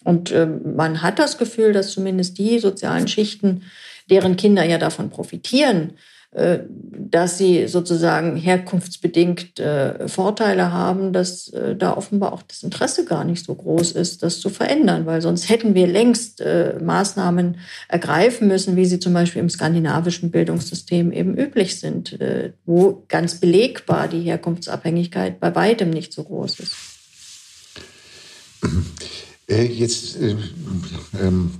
Und 0.02 0.32
man 0.64 1.02
hat 1.02 1.18
das 1.18 1.36
Gefühl, 1.36 1.74
dass 1.74 1.90
zumindest 1.90 2.38
die 2.38 2.58
sozialen 2.58 3.06
Schichten, 3.06 3.64
deren 4.08 4.38
Kinder 4.38 4.64
ja 4.64 4.78
davon 4.78 5.10
profitieren, 5.10 5.92
dass 6.32 7.38
sie 7.38 7.66
sozusagen 7.66 8.36
herkunftsbedingt 8.36 9.58
äh, 9.58 10.06
Vorteile 10.08 10.72
haben, 10.72 11.12
dass 11.12 11.48
äh, 11.48 11.74
da 11.74 11.96
offenbar 11.96 12.32
auch 12.32 12.42
das 12.42 12.62
Interesse 12.62 13.04
gar 13.04 13.24
nicht 13.24 13.44
so 13.44 13.54
groß 13.54 13.92
ist, 13.92 14.22
das 14.22 14.40
zu 14.40 14.48
verändern, 14.48 15.06
weil 15.06 15.22
sonst 15.22 15.48
hätten 15.48 15.74
wir 15.74 15.86
längst 15.86 16.42
Maßnahmen 16.80 17.58
ergreifen 17.88 18.48
müssen, 18.48 18.76
wie 18.76 18.84
sie 18.84 19.00
zum 19.00 19.12
Beispiel 19.12 19.42
im 19.42 19.50
skandinavischen 19.50 20.30
Bildungssystem 20.30 21.12
eben 21.12 21.36
üblich 21.36 21.80
sind, 21.80 22.18
wo 22.64 23.04
ganz 23.08 23.36
belegbar 23.36 24.08
die 24.08 24.20
Herkunftsabhängigkeit 24.20 25.40
bei 25.40 25.54
weitem 25.54 25.90
nicht 25.90 26.12
so 26.12 26.24
groß 26.24 26.60
ist. 26.60 26.76
Jetzt 29.48 30.16
ähm, 31.20 31.50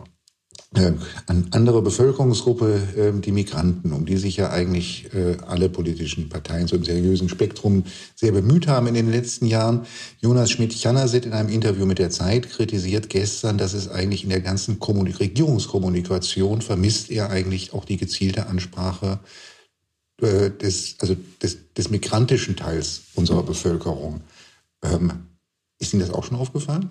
äh, 0.76 0.93
an 1.26 1.49
andere 1.50 1.82
Bevölkerungsgruppe, 1.82 2.81
äh, 2.96 3.20
die 3.20 3.32
Migranten, 3.32 3.93
um 3.93 4.06
die 4.06 4.17
sich 4.17 4.37
ja 4.37 4.50
eigentlich 4.50 5.12
äh, 5.12 5.37
alle 5.44 5.69
politischen 5.69 6.28
Parteien 6.28 6.69
so 6.69 6.76
im 6.76 6.84
seriösen 6.84 7.28
Spektrum 7.28 7.82
sehr 8.14 8.31
bemüht 8.31 8.69
haben 8.69 8.87
in 8.87 8.94
den 8.94 9.11
letzten 9.11 9.46
Jahren. 9.46 9.84
Jonas 10.20 10.52
Schmidt-Chanasit 10.52 11.26
in 11.26 11.32
einem 11.32 11.49
Interview 11.49 11.87
mit 11.87 11.99
der 11.99 12.11
Zeit 12.11 12.49
kritisiert 12.49 13.08
gestern, 13.08 13.58
dass 13.58 13.75
es 13.75 13.88
eigentlich 13.88 14.22
in 14.22 14.31
der 14.31 14.43
ganzen 14.43 14.78
Kommunik 14.78 15.19
Regierungskommunikation 15.19 16.62
vermisst 16.62 17.11
er 17.11 17.31
eigentlich 17.31 17.73
auch 17.73 17.84
die 17.84 17.96
gezielte 17.96 18.46
Ansprache 18.46 19.19
des, 20.20 20.96
also 20.99 21.16
des, 21.43 21.73
des 21.73 21.90
migrantischen 21.90 22.55
Teils 22.55 23.05
unserer 23.14 23.43
Bevölkerung. 23.43 24.20
Ähm, 24.82 25.12
ist 25.78 25.94
Ihnen 25.94 26.02
das 26.02 26.11
auch 26.11 26.25
schon 26.25 26.37
aufgefallen? 26.37 26.90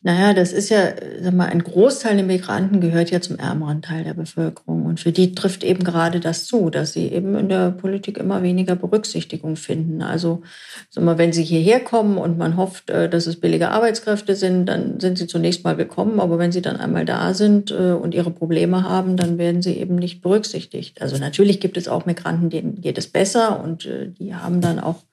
Naja, 0.00 0.32
das 0.32 0.52
ist 0.52 0.68
ja, 0.68 0.92
sag 1.20 1.34
mal, 1.34 1.48
ein 1.48 1.64
Großteil 1.64 2.14
der 2.14 2.24
Migranten 2.24 2.80
gehört 2.80 3.10
ja 3.10 3.20
zum 3.20 3.36
ärmeren 3.36 3.82
Teil 3.82 4.04
der 4.04 4.14
Bevölkerung. 4.14 4.86
Und 4.86 5.00
für 5.00 5.10
die 5.10 5.34
trifft 5.34 5.64
eben 5.64 5.82
gerade 5.82 6.20
das 6.20 6.46
zu, 6.46 6.70
dass 6.70 6.92
sie 6.92 7.08
eben 7.08 7.34
in 7.34 7.48
der 7.48 7.72
Politik 7.72 8.16
immer 8.16 8.44
weniger 8.44 8.76
Berücksichtigung 8.76 9.56
finden. 9.56 10.00
Also, 10.00 10.42
sag 10.88 11.02
mal, 11.02 11.18
wenn 11.18 11.32
sie 11.32 11.42
hierher 11.42 11.80
kommen 11.80 12.16
und 12.16 12.38
man 12.38 12.56
hofft, 12.56 12.90
äh, 12.90 13.08
dass 13.08 13.26
es 13.26 13.40
billige 13.40 13.70
Arbeitskräfte 13.70 14.36
sind, 14.36 14.66
dann 14.66 15.00
sind 15.00 15.18
sie 15.18 15.26
zunächst 15.26 15.64
mal 15.64 15.78
willkommen. 15.78 16.20
Aber 16.20 16.38
wenn 16.38 16.52
sie 16.52 16.62
dann 16.62 16.76
einmal 16.76 17.04
da 17.04 17.34
sind 17.34 17.72
äh, 17.72 17.90
und 17.90 18.14
ihre 18.14 18.30
Probleme 18.30 18.84
haben, 18.84 19.16
dann 19.16 19.36
werden 19.36 19.62
sie 19.62 19.78
eben 19.78 19.96
nicht 19.96 20.22
berücksichtigt. 20.22 21.02
Also 21.02 21.18
natürlich 21.18 21.58
gibt 21.58 21.76
es 21.76 21.88
auch 21.88 22.06
Migranten, 22.06 22.50
denen 22.50 22.80
geht 22.80 22.98
es 22.98 23.08
besser 23.08 23.60
und 23.64 23.86
äh, 23.86 24.12
die 24.12 24.32
haben 24.32 24.60
dann 24.60 24.78
auch 24.78 25.07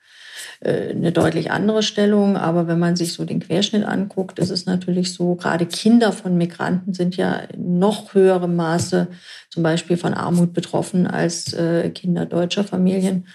eine 0.64 1.12
deutlich 1.12 1.50
andere 1.50 1.82
Stellung. 1.82 2.36
Aber 2.36 2.66
wenn 2.66 2.78
man 2.78 2.96
sich 2.96 3.12
so 3.12 3.24
den 3.24 3.40
Querschnitt 3.40 3.84
anguckt, 3.84 4.38
ist 4.38 4.50
es 4.50 4.66
natürlich 4.66 5.12
so, 5.12 5.34
gerade 5.34 5.66
Kinder 5.66 6.12
von 6.12 6.36
Migranten 6.36 6.94
sind 6.94 7.16
ja 7.16 7.34
in 7.34 7.78
noch 7.78 8.14
höherem 8.14 8.56
Maße 8.56 9.08
zum 9.50 9.62
Beispiel 9.62 9.96
von 9.96 10.14
Armut 10.14 10.52
betroffen 10.52 11.06
als 11.06 11.52
äh, 11.52 11.90
Kinder 11.90 12.26
deutscher 12.26 12.64
Familien. 12.64 13.26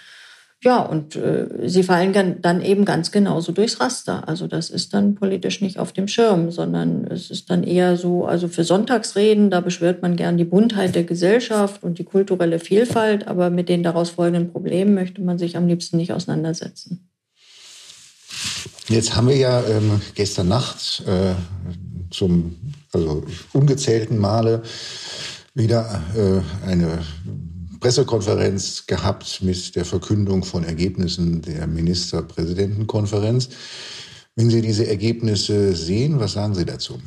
Ja, 0.64 0.80
und 0.80 1.16
äh, 1.16 1.68
sie 1.68 1.82
fallen 1.82 2.40
dann 2.40 2.62
eben 2.62 2.84
ganz 2.84 3.10
genauso 3.10 3.50
durchs 3.50 3.80
Raster. 3.80 4.28
Also 4.28 4.46
das 4.46 4.70
ist 4.70 4.94
dann 4.94 5.16
politisch 5.16 5.60
nicht 5.60 5.80
auf 5.80 5.92
dem 5.92 6.06
Schirm, 6.06 6.52
sondern 6.52 7.04
es 7.08 7.32
ist 7.32 7.50
dann 7.50 7.64
eher 7.64 7.96
so, 7.96 8.26
also 8.26 8.46
für 8.46 8.62
Sonntagsreden, 8.62 9.50
da 9.50 9.60
beschwört 9.60 10.02
man 10.02 10.14
gern 10.14 10.36
die 10.36 10.44
Buntheit 10.44 10.94
der 10.94 11.02
Gesellschaft 11.02 11.82
und 11.82 11.98
die 11.98 12.04
kulturelle 12.04 12.60
Vielfalt, 12.60 13.26
aber 13.26 13.50
mit 13.50 13.68
den 13.68 13.82
daraus 13.82 14.10
folgenden 14.10 14.52
Problemen 14.52 14.94
möchte 14.94 15.20
man 15.20 15.36
sich 15.36 15.56
am 15.56 15.66
liebsten 15.66 15.96
nicht 15.96 16.12
auseinandersetzen. 16.12 17.11
Jetzt 18.88 19.14
haben 19.14 19.28
wir 19.28 19.36
ja 19.36 19.62
ähm, 19.64 20.00
gestern 20.14 20.48
Nacht 20.48 21.02
äh, 21.06 21.34
zum 22.10 22.56
also 22.92 23.24
ungezählten 23.52 24.18
Male 24.18 24.62
wieder 25.54 26.02
äh, 26.14 26.66
eine 26.68 27.04
Pressekonferenz 27.80 28.86
gehabt 28.86 29.40
mit 29.42 29.74
der 29.76 29.84
Verkündung 29.84 30.44
von 30.44 30.64
Ergebnissen 30.64 31.42
der 31.42 31.66
Ministerpräsidentenkonferenz. 31.66 33.48
Wenn 34.36 34.50
Sie 34.50 34.62
diese 34.62 34.86
Ergebnisse 34.86 35.74
sehen, 35.74 36.20
was 36.20 36.32
sagen 36.32 36.54
Sie 36.54 36.64
dazu? 36.64 37.00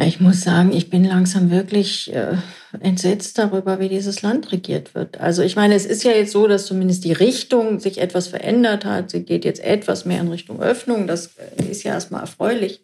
Ich 0.00 0.20
muss 0.20 0.42
sagen, 0.42 0.72
ich 0.72 0.90
bin 0.90 1.04
langsam 1.04 1.50
wirklich 1.50 2.12
äh, 2.14 2.36
entsetzt 2.80 3.36
darüber, 3.36 3.80
wie 3.80 3.88
dieses 3.88 4.22
Land 4.22 4.52
regiert 4.52 4.94
wird. 4.94 5.20
Also 5.20 5.42
ich 5.42 5.56
meine, 5.56 5.74
es 5.74 5.86
ist 5.86 6.04
ja 6.04 6.12
jetzt 6.12 6.32
so, 6.32 6.46
dass 6.46 6.66
zumindest 6.66 7.04
die 7.04 7.12
Richtung 7.12 7.80
sich 7.80 7.98
etwas 7.98 8.28
verändert 8.28 8.84
hat. 8.84 9.10
Sie 9.10 9.24
geht 9.24 9.44
jetzt 9.44 9.62
etwas 9.62 10.04
mehr 10.04 10.20
in 10.20 10.28
Richtung 10.28 10.62
Öffnung. 10.62 11.06
Das 11.06 11.30
äh, 11.56 11.64
ist 11.64 11.82
ja 11.82 11.94
erstmal 11.94 12.20
erfreulich. 12.20 12.80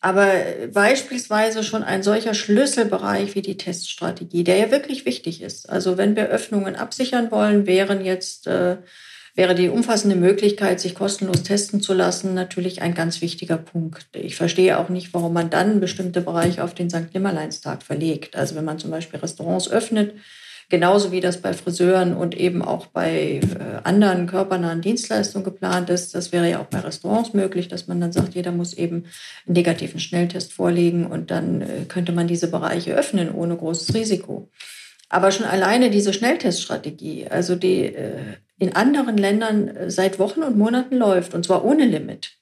Aber 0.00 0.30
beispielsweise 0.72 1.64
schon 1.64 1.82
ein 1.82 2.02
solcher 2.02 2.34
Schlüsselbereich 2.34 3.34
wie 3.34 3.42
die 3.42 3.56
Teststrategie, 3.56 4.44
der 4.44 4.56
ja 4.56 4.70
wirklich 4.70 5.06
wichtig 5.06 5.42
ist. 5.42 5.70
Also 5.70 5.96
wenn 5.96 6.16
wir 6.16 6.26
Öffnungen 6.26 6.76
absichern 6.76 7.30
wollen, 7.30 7.66
wären 7.66 8.04
jetzt 8.04 8.46
äh, 8.46 8.76
wäre 9.36 9.54
die 9.54 9.68
umfassende 9.68 10.16
Möglichkeit, 10.16 10.80
sich 10.80 10.94
kostenlos 10.94 11.42
testen 11.42 11.80
zu 11.80 11.92
lassen, 11.92 12.34
natürlich 12.34 12.82
ein 12.82 12.94
ganz 12.94 13.20
wichtiger 13.20 13.58
Punkt. 13.58 14.06
Ich 14.12 14.34
verstehe 14.34 14.78
auch 14.78 14.88
nicht, 14.88 15.14
warum 15.14 15.34
man 15.34 15.50
dann 15.50 15.78
bestimmte 15.78 16.22
Bereiche 16.22 16.64
auf 16.64 16.74
den 16.74 16.90
St. 16.90 17.12
Nimmerleinstag 17.12 17.82
verlegt. 17.82 18.34
Also 18.34 18.56
wenn 18.56 18.64
man 18.64 18.78
zum 18.78 18.90
Beispiel 18.90 19.20
Restaurants 19.20 19.70
öffnet, 19.70 20.14
genauso 20.68 21.12
wie 21.12 21.20
das 21.20 21.40
bei 21.40 21.52
Friseuren 21.52 22.14
und 22.14 22.34
eben 22.34 22.62
auch 22.62 22.86
bei 22.86 23.40
äh, 23.40 23.40
anderen 23.84 24.26
körpernahen 24.26 24.80
Dienstleistungen 24.80 25.44
geplant 25.44 25.90
ist. 25.90 26.14
Das 26.14 26.32
wäre 26.32 26.50
ja 26.50 26.60
auch 26.60 26.66
bei 26.66 26.80
Restaurants 26.80 27.34
möglich, 27.34 27.68
dass 27.68 27.86
man 27.86 28.00
dann 28.00 28.12
sagt, 28.12 28.34
jeder 28.34 28.52
muss 28.52 28.72
eben 28.72 29.04
einen 29.46 29.54
negativen 29.54 30.00
Schnelltest 30.00 30.52
vorlegen 30.52 31.06
und 31.06 31.30
dann 31.30 31.60
äh, 31.60 31.66
könnte 31.86 32.12
man 32.12 32.26
diese 32.26 32.50
Bereiche 32.50 32.94
öffnen 32.94 33.32
ohne 33.32 33.56
großes 33.56 33.94
Risiko. 33.94 34.50
Aber 35.08 35.30
schon 35.30 35.46
alleine 35.46 35.90
diese 35.90 36.12
Schnellteststrategie, 36.12 37.28
also 37.28 37.54
die 37.54 37.94
äh, 37.94 38.38
in 38.58 38.74
anderen 38.74 39.16
Ländern 39.16 39.68
äh, 39.68 39.90
seit 39.90 40.18
Wochen 40.18 40.42
und 40.42 40.56
Monaten 40.56 40.96
läuft, 40.96 41.34
und 41.34 41.44
zwar 41.44 41.64
ohne 41.64 41.84
Limit, 41.84 42.32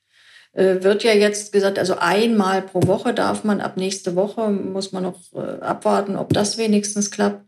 äh, 0.53 0.83
wird 0.83 1.03
ja 1.05 1.13
jetzt 1.13 1.53
gesagt, 1.53 1.79
also 1.79 1.97
einmal 1.99 2.63
pro 2.63 2.87
Woche 2.87 3.13
darf 3.15 3.45
man, 3.45 3.61
ab 3.61 3.77
nächste 3.77 4.15
Woche 4.15 4.51
muss 4.51 4.93
man 4.93 5.03
noch 5.03 5.21
äh, 5.35 5.61
abwarten, 5.61 6.17
ob 6.17 6.33
das 6.33 6.59
wenigstens 6.59 7.11
klappt. 7.11 7.45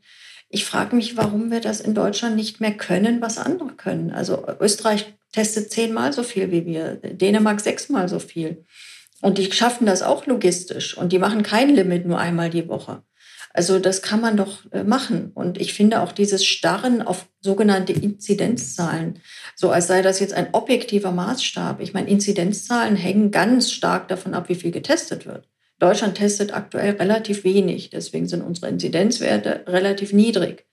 Ich 0.49 0.64
frage 0.64 0.94
mich, 0.94 1.16
warum 1.16 1.50
wir 1.50 1.61
das 1.61 1.80
in 1.80 1.94
Deutschland 1.94 2.37
nicht 2.37 2.61
mehr 2.61 2.73
können, 2.73 3.20
was 3.20 3.38
andere 3.38 3.70
können. 3.70 4.12
Also 4.12 4.46
Österreich 4.61 5.12
testet 5.32 5.70
zehnmal 5.73 6.12
so 6.12 6.23
viel 6.23 6.52
wie 6.52 6.64
wir, 6.66 6.96
Dänemark 6.96 7.61
sechsmal 7.61 8.08
so 8.08 8.20
viel. 8.20 8.64
Und 9.23 9.38
die 9.38 9.50
schaffen 9.50 9.87
das 9.87 10.02
auch 10.02 10.26
logistisch 10.26 10.96
und 10.96 11.12
die 11.12 11.18
machen 11.18 11.42
kein 11.42 11.75
Limit 11.75 12.06
nur 12.06 12.18
einmal 12.18 12.50
die 12.50 12.68
Woche. 12.68 13.02
Also 13.56 13.78
das 13.78 14.02
kann 14.02 14.20
man 14.20 14.36
doch 14.36 14.70
äh, 14.70 14.84
machen. 14.84 15.32
Und 15.34 15.58
ich 15.58 15.72
finde 15.72 16.02
auch 16.02 16.12
dieses 16.12 16.44
Starren 16.44 17.00
auf 17.00 17.26
sogenannte 17.40 17.94
Inzidenzzahlen, 17.94 19.20
so 19.54 19.70
als 19.70 19.86
sei 19.86 20.02
das 20.02 20.20
jetzt 20.20 20.34
ein 20.34 20.48
objektiver 20.52 21.10
Maßstab. 21.10 21.80
Ich 21.80 21.94
meine, 21.94 22.10
Inzidenzzahlen 22.10 22.96
hängen 22.96 23.30
ganz 23.30 23.70
stark 23.72 24.08
davon 24.08 24.34
ab, 24.34 24.50
wie 24.50 24.56
viel 24.56 24.72
getestet 24.72 25.25
wird. 25.25 25.48
Deutschland 25.78 26.18
testet 26.18 26.52
aktuell 26.52 26.96
relativ 26.96 27.44
wenig, 27.44 27.88
deswegen 27.88 28.28
sind 28.28 28.42
unsere 28.42 28.68
Inzidenzwerte 28.68 29.64
relativ 29.66 30.12
niedrig. 30.12 30.66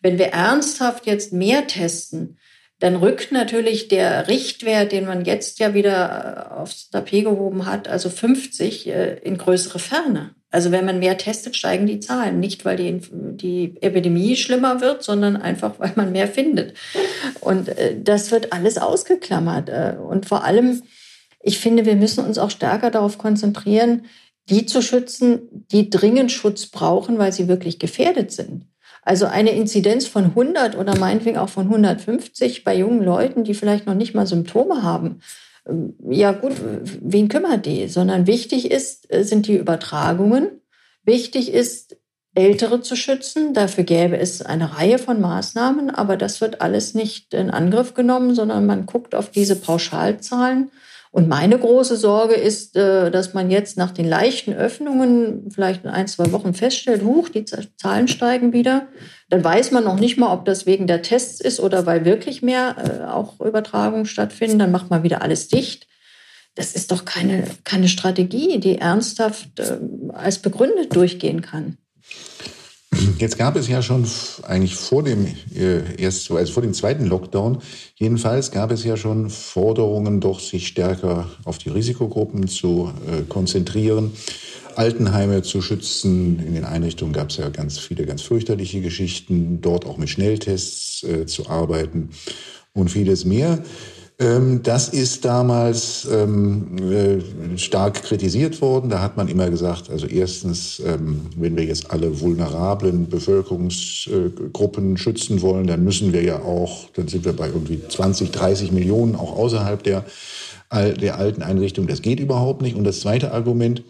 Wenn 0.00 0.18
wir 0.18 0.26
ernsthaft 0.26 1.06
jetzt 1.06 1.32
mehr 1.32 1.66
testen, 1.66 2.38
dann 2.78 2.94
rückt 2.94 3.32
natürlich 3.32 3.88
der 3.88 4.28
Richtwert, 4.28 4.92
den 4.92 5.06
man 5.06 5.24
jetzt 5.24 5.58
ja 5.58 5.74
wieder 5.74 6.52
äh, 6.52 6.54
aufs 6.54 6.90
Tapet 6.90 7.24
gehoben 7.24 7.66
hat, 7.66 7.88
also 7.88 8.10
50, 8.10 8.86
äh, 8.86 9.14
in 9.24 9.38
größere 9.38 9.80
Ferne. 9.80 10.36
Also 10.50 10.70
wenn 10.70 10.86
man 10.86 10.98
mehr 10.98 11.18
testet, 11.18 11.56
steigen 11.56 11.86
die 11.86 12.00
Zahlen. 12.00 12.40
Nicht, 12.40 12.64
weil 12.64 12.76
die, 12.76 13.00
die 13.10 13.74
Epidemie 13.82 14.34
schlimmer 14.36 14.80
wird, 14.80 15.02
sondern 15.02 15.36
einfach, 15.36 15.78
weil 15.78 15.92
man 15.96 16.12
mehr 16.12 16.28
findet. 16.28 16.74
Und 17.40 17.68
äh, 17.68 18.00
das 18.02 18.30
wird 18.30 18.52
alles 18.52 18.78
ausgeklammert. 18.78 19.68
Äh, 19.68 19.96
und 19.98 20.26
vor 20.26 20.44
allem, 20.44 20.82
ich 21.40 21.58
finde, 21.58 21.84
wir 21.84 21.96
müssen 21.96 22.24
uns 22.24 22.38
auch 22.38 22.50
stärker 22.50 22.90
darauf 22.90 23.18
konzentrieren, 23.18 24.06
die 24.48 24.64
zu 24.64 24.80
schützen, 24.80 25.40
die 25.70 25.90
dringend 25.90 26.32
Schutz 26.32 26.66
brauchen, 26.66 27.18
weil 27.18 27.32
sie 27.32 27.48
wirklich 27.48 27.78
gefährdet 27.78 28.32
sind. 28.32 28.64
Also 29.02 29.26
eine 29.26 29.50
Inzidenz 29.50 30.06
von 30.06 30.24
100 30.24 30.76
oder 30.76 30.96
meinetwegen 30.96 31.38
auch 31.38 31.48
von 31.48 31.64
150 31.64 32.64
bei 32.64 32.74
jungen 32.74 33.02
Leuten, 33.02 33.44
die 33.44 33.54
vielleicht 33.54 33.86
noch 33.86 33.94
nicht 33.94 34.14
mal 34.14 34.26
Symptome 34.26 34.82
haben, 34.82 35.20
ja 36.08 36.32
gut, 36.32 36.52
wen 37.00 37.28
kümmert 37.28 37.66
die? 37.66 37.88
Sondern 37.88 38.26
wichtig 38.26 38.70
ist, 38.70 39.12
äh, 39.12 39.24
sind 39.24 39.46
die 39.46 39.56
Übertragungen. 39.56 40.60
Wichtig 41.04 41.52
ist, 41.52 41.96
Ältere 42.34 42.82
zu 42.82 42.94
schützen. 42.94 43.52
Dafür 43.52 43.82
gäbe 43.82 44.16
es 44.16 44.42
eine 44.42 44.76
Reihe 44.76 44.98
von 44.98 45.20
Maßnahmen, 45.20 45.90
aber 45.90 46.16
das 46.16 46.40
wird 46.40 46.60
alles 46.60 46.94
nicht 46.94 47.34
in 47.34 47.50
Angriff 47.50 47.94
genommen, 47.94 48.34
sondern 48.34 48.64
man 48.64 48.86
guckt 48.86 49.14
auf 49.16 49.30
diese 49.30 49.56
Pauschalzahlen 49.56 50.70
und 51.10 51.28
meine 51.28 51.58
große 51.58 51.96
Sorge 51.96 52.34
ist, 52.34 52.76
äh, 52.76 53.10
dass 53.10 53.34
man 53.34 53.50
jetzt 53.50 53.76
nach 53.78 53.90
den 53.90 54.06
leichten 54.06 54.52
Öffnungen 54.52 55.50
vielleicht 55.50 55.84
in 55.84 55.90
ein, 55.90 56.06
zwei 56.06 56.32
Wochen 56.32 56.54
feststellt, 56.54 57.02
huch, 57.02 57.28
die 57.30 57.44
Zahlen 57.44 58.08
steigen 58.08 58.52
wieder. 58.52 58.88
Dann 59.30 59.42
weiß 59.42 59.70
man 59.70 59.84
noch 59.84 59.98
nicht 59.98 60.18
mal, 60.18 60.32
ob 60.32 60.44
das 60.44 60.66
wegen 60.66 60.86
der 60.86 61.02
Tests 61.02 61.40
ist 61.40 61.60
oder 61.60 61.86
weil 61.86 62.04
wirklich 62.04 62.42
mehr 62.42 62.76
äh, 62.78 63.10
auch 63.10 63.40
Übertragungen 63.40 64.06
stattfinden. 64.06 64.58
Dann 64.58 64.72
macht 64.72 64.90
man 64.90 65.02
wieder 65.02 65.22
alles 65.22 65.48
dicht. 65.48 65.86
Das 66.54 66.74
ist 66.74 66.92
doch 66.92 67.04
keine, 67.04 67.44
keine 67.64 67.88
Strategie, 67.88 68.58
die 68.58 68.78
ernsthaft 68.78 69.60
äh, 69.60 69.78
als 70.12 70.40
begründet 70.40 70.94
durchgehen 70.94 71.40
kann. 71.40 71.78
Jetzt 73.18 73.38
gab 73.38 73.56
es 73.56 73.68
ja 73.68 73.82
schon 73.82 74.06
eigentlich 74.42 74.76
vor 74.76 75.02
dem 75.02 75.26
äh, 75.54 76.00
erst 76.00 76.30
also 76.30 76.52
vor 76.52 76.62
dem 76.62 76.74
zweiten 76.74 77.06
Lockdown 77.06 77.58
jedenfalls 77.96 78.50
gab 78.50 78.70
es 78.70 78.84
ja 78.84 78.96
schon 78.96 79.30
Forderungen, 79.30 80.20
doch 80.20 80.40
sich 80.40 80.68
stärker 80.68 81.28
auf 81.44 81.58
die 81.58 81.70
Risikogruppen 81.70 82.48
zu 82.48 82.92
äh, 83.06 83.22
konzentrieren, 83.28 84.12
Altenheime 84.76 85.42
zu 85.42 85.60
schützen. 85.62 86.38
In 86.46 86.54
den 86.54 86.64
Einrichtungen 86.64 87.12
gab 87.12 87.30
es 87.30 87.36
ja 87.36 87.48
ganz 87.48 87.78
viele 87.78 88.06
ganz 88.06 88.22
fürchterliche 88.22 88.80
Geschichten, 88.80 89.60
dort 89.60 89.86
auch 89.86 89.96
mit 89.96 90.08
Schnelltests 90.08 91.02
äh, 91.02 91.26
zu 91.26 91.48
arbeiten 91.48 92.10
und 92.74 92.90
vieles 92.90 93.24
mehr. 93.24 93.62
Ähm, 94.20 94.64
das 94.64 94.88
ist 94.88 95.24
damals 95.24 96.08
ähm, 96.10 96.76
äh, 96.90 97.56
stark 97.56 98.02
kritisiert 98.02 98.60
worden. 98.60 98.90
Da 98.90 99.00
hat 99.00 99.16
man 99.16 99.28
immer 99.28 99.48
gesagt, 99.48 99.90
also 99.90 100.06
erstens, 100.06 100.82
ähm, 100.84 101.26
wenn 101.36 101.56
wir 101.56 101.64
jetzt 101.64 101.92
alle 101.92 102.20
vulnerablen 102.20 103.08
Bevölkerungsgruppen 103.08 104.96
schützen 104.96 105.40
wollen, 105.40 105.68
dann 105.68 105.84
müssen 105.84 106.12
wir 106.12 106.22
ja 106.22 106.40
auch, 106.42 106.90
dann 106.94 107.06
sind 107.06 107.24
wir 107.24 107.32
bei 107.32 107.46
irgendwie 107.46 107.80
20, 107.88 108.32
30 108.32 108.72
Millionen 108.72 109.14
auch 109.14 109.36
außerhalb 109.36 109.82
der, 109.84 110.04
der 110.72 111.16
alten 111.16 111.42
Einrichtung. 111.42 111.86
Das 111.86 112.02
geht 112.02 112.20
überhaupt 112.20 112.60
nicht. 112.60 112.76
Und 112.76 112.84
das 112.84 113.00
zweite 113.00 113.32
Argument 113.32 113.84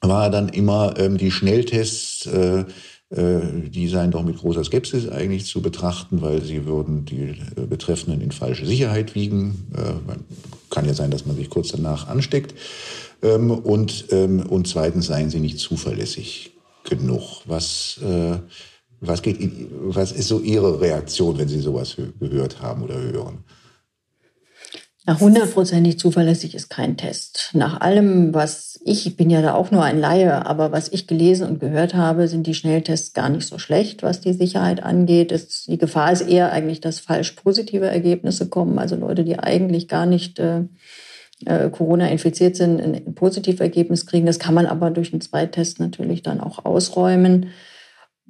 war 0.00 0.30
dann 0.30 0.48
immer 0.48 0.94
die 0.94 1.30
Schnelltests 1.30 2.26
äh, 2.26 2.60
äh, 2.60 2.64
die 3.14 3.88
seien 3.88 4.10
doch 4.10 4.22
mit 4.22 4.38
großer 4.38 4.64
Skepsis 4.64 5.08
eigentlich 5.08 5.44
zu 5.44 5.60
betrachten, 5.60 6.22
weil 6.22 6.40
sie 6.42 6.64
würden 6.64 7.04
die 7.04 7.34
äh, 7.56 7.66
Betreffenden 7.68 8.22
in 8.22 8.30
falsche 8.30 8.64
Sicherheit 8.64 9.14
wiegen. 9.14 9.66
Äh, 9.76 10.14
kann 10.70 10.86
ja 10.86 10.94
sein, 10.94 11.10
dass 11.10 11.26
man 11.26 11.36
sich 11.36 11.50
kurz 11.50 11.68
danach 11.68 12.08
ansteckt. 12.08 12.54
Ähm, 13.22 13.50
und, 13.50 14.06
ähm, 14.10 14.46
und 14.46 14.66
zweitens 14.66 15.06
seien 15.06 15.28
sie 15.28 15.40
nicht 15.40 15.58
zuverlässig 15.58 16.52
genug. 16.84 17.42
Was, 17.46 18.00
was, 19.00 19.22
geht, 19.22 19.38
was 19.70 20.10
ist 20.10 20.26
so 20.26 20.40
Ihre 20.40 20.80
Reaktion, 20.80 21.38
wenn 21.38 21.46
Sie 21.46 21.60
sowas 21.60 21.96
gehört 22.18 22.60
haben 22.60 22.82
oder 22.82 23.00
hören? 23.00 23.44
Hundertprozentig 25.08 25.98
zuverlässig 25.98 26.54
ist 26.54 26.70
kein 26.70 26.96
Test. 26.96 27.50
Nach 27.54 27.80
allem, 27.80 28.32
was 28.34 28.80
ich, 28.84 29.04
ich 29.06 29.16
bin 29.16 29.30
ja 29.30 29.42
da 29.42 29.54
auch 29.54 29.72
nur 29.72 29.82
ein 29.82 29.98
Laie, 29.98 30.46
aber 30.46 30.70
was 30.70 30.92
ich 30.92 31.08
gelesen 31.08 31.48
und 31.48 31.58
gehört 31.58 31.94
habe, 31.94 32.28
sind 32.28 32.46
die 32.46 32.54
Schnelltests 32.54 33.12
gar 33.12 33.28
nicht 33.28 33.46
so 33.46 33.58
schlecht, 33.58 34.04
was 34.04 34.20
die 34.20 34.32
Sicherheit 34.32 34.80
angeht. 34.82 35.32
Es, 35.32 35.64
die 35.64 35.78
Gefahr 35.78 36.12
ist 36.12 36.20
eher 36.20 36.52
eigentlich, 36.52 36.80
dass 36.80 37.00
falsch 37.00 37.32
positive 37.32 37.86
Ergebnisse 37.86 38.48
kommen. 38.48 38.78
Also 38.78 38.94
Leute, 38.94 39.24
die 39.24 39.38
eigentlich 39.40 39.88
gar 39.88 40.06
nicht 40.06 40.38
äh, 40.38 40.62
äh 41.46 41.68
Corona 41.70 42.08
infiziert 42.08 42.54
sind, 42.54 42.80
ein 42.80 43.14
Positivergebnis 43.14 44.06
kriegen. 44.06 44.26
Das 44.26 44.38
kann 44.38 44.54
man 44.54 44.66
aber 44.66 44.90
durch 44.90 45.12
einen 45.12 45.20
Zweitest 45.20 45.80
natürlich 45.80 46.22
dann 46.22 46.40
auch 46.40 46.64
ausräumen. 46.64 47.50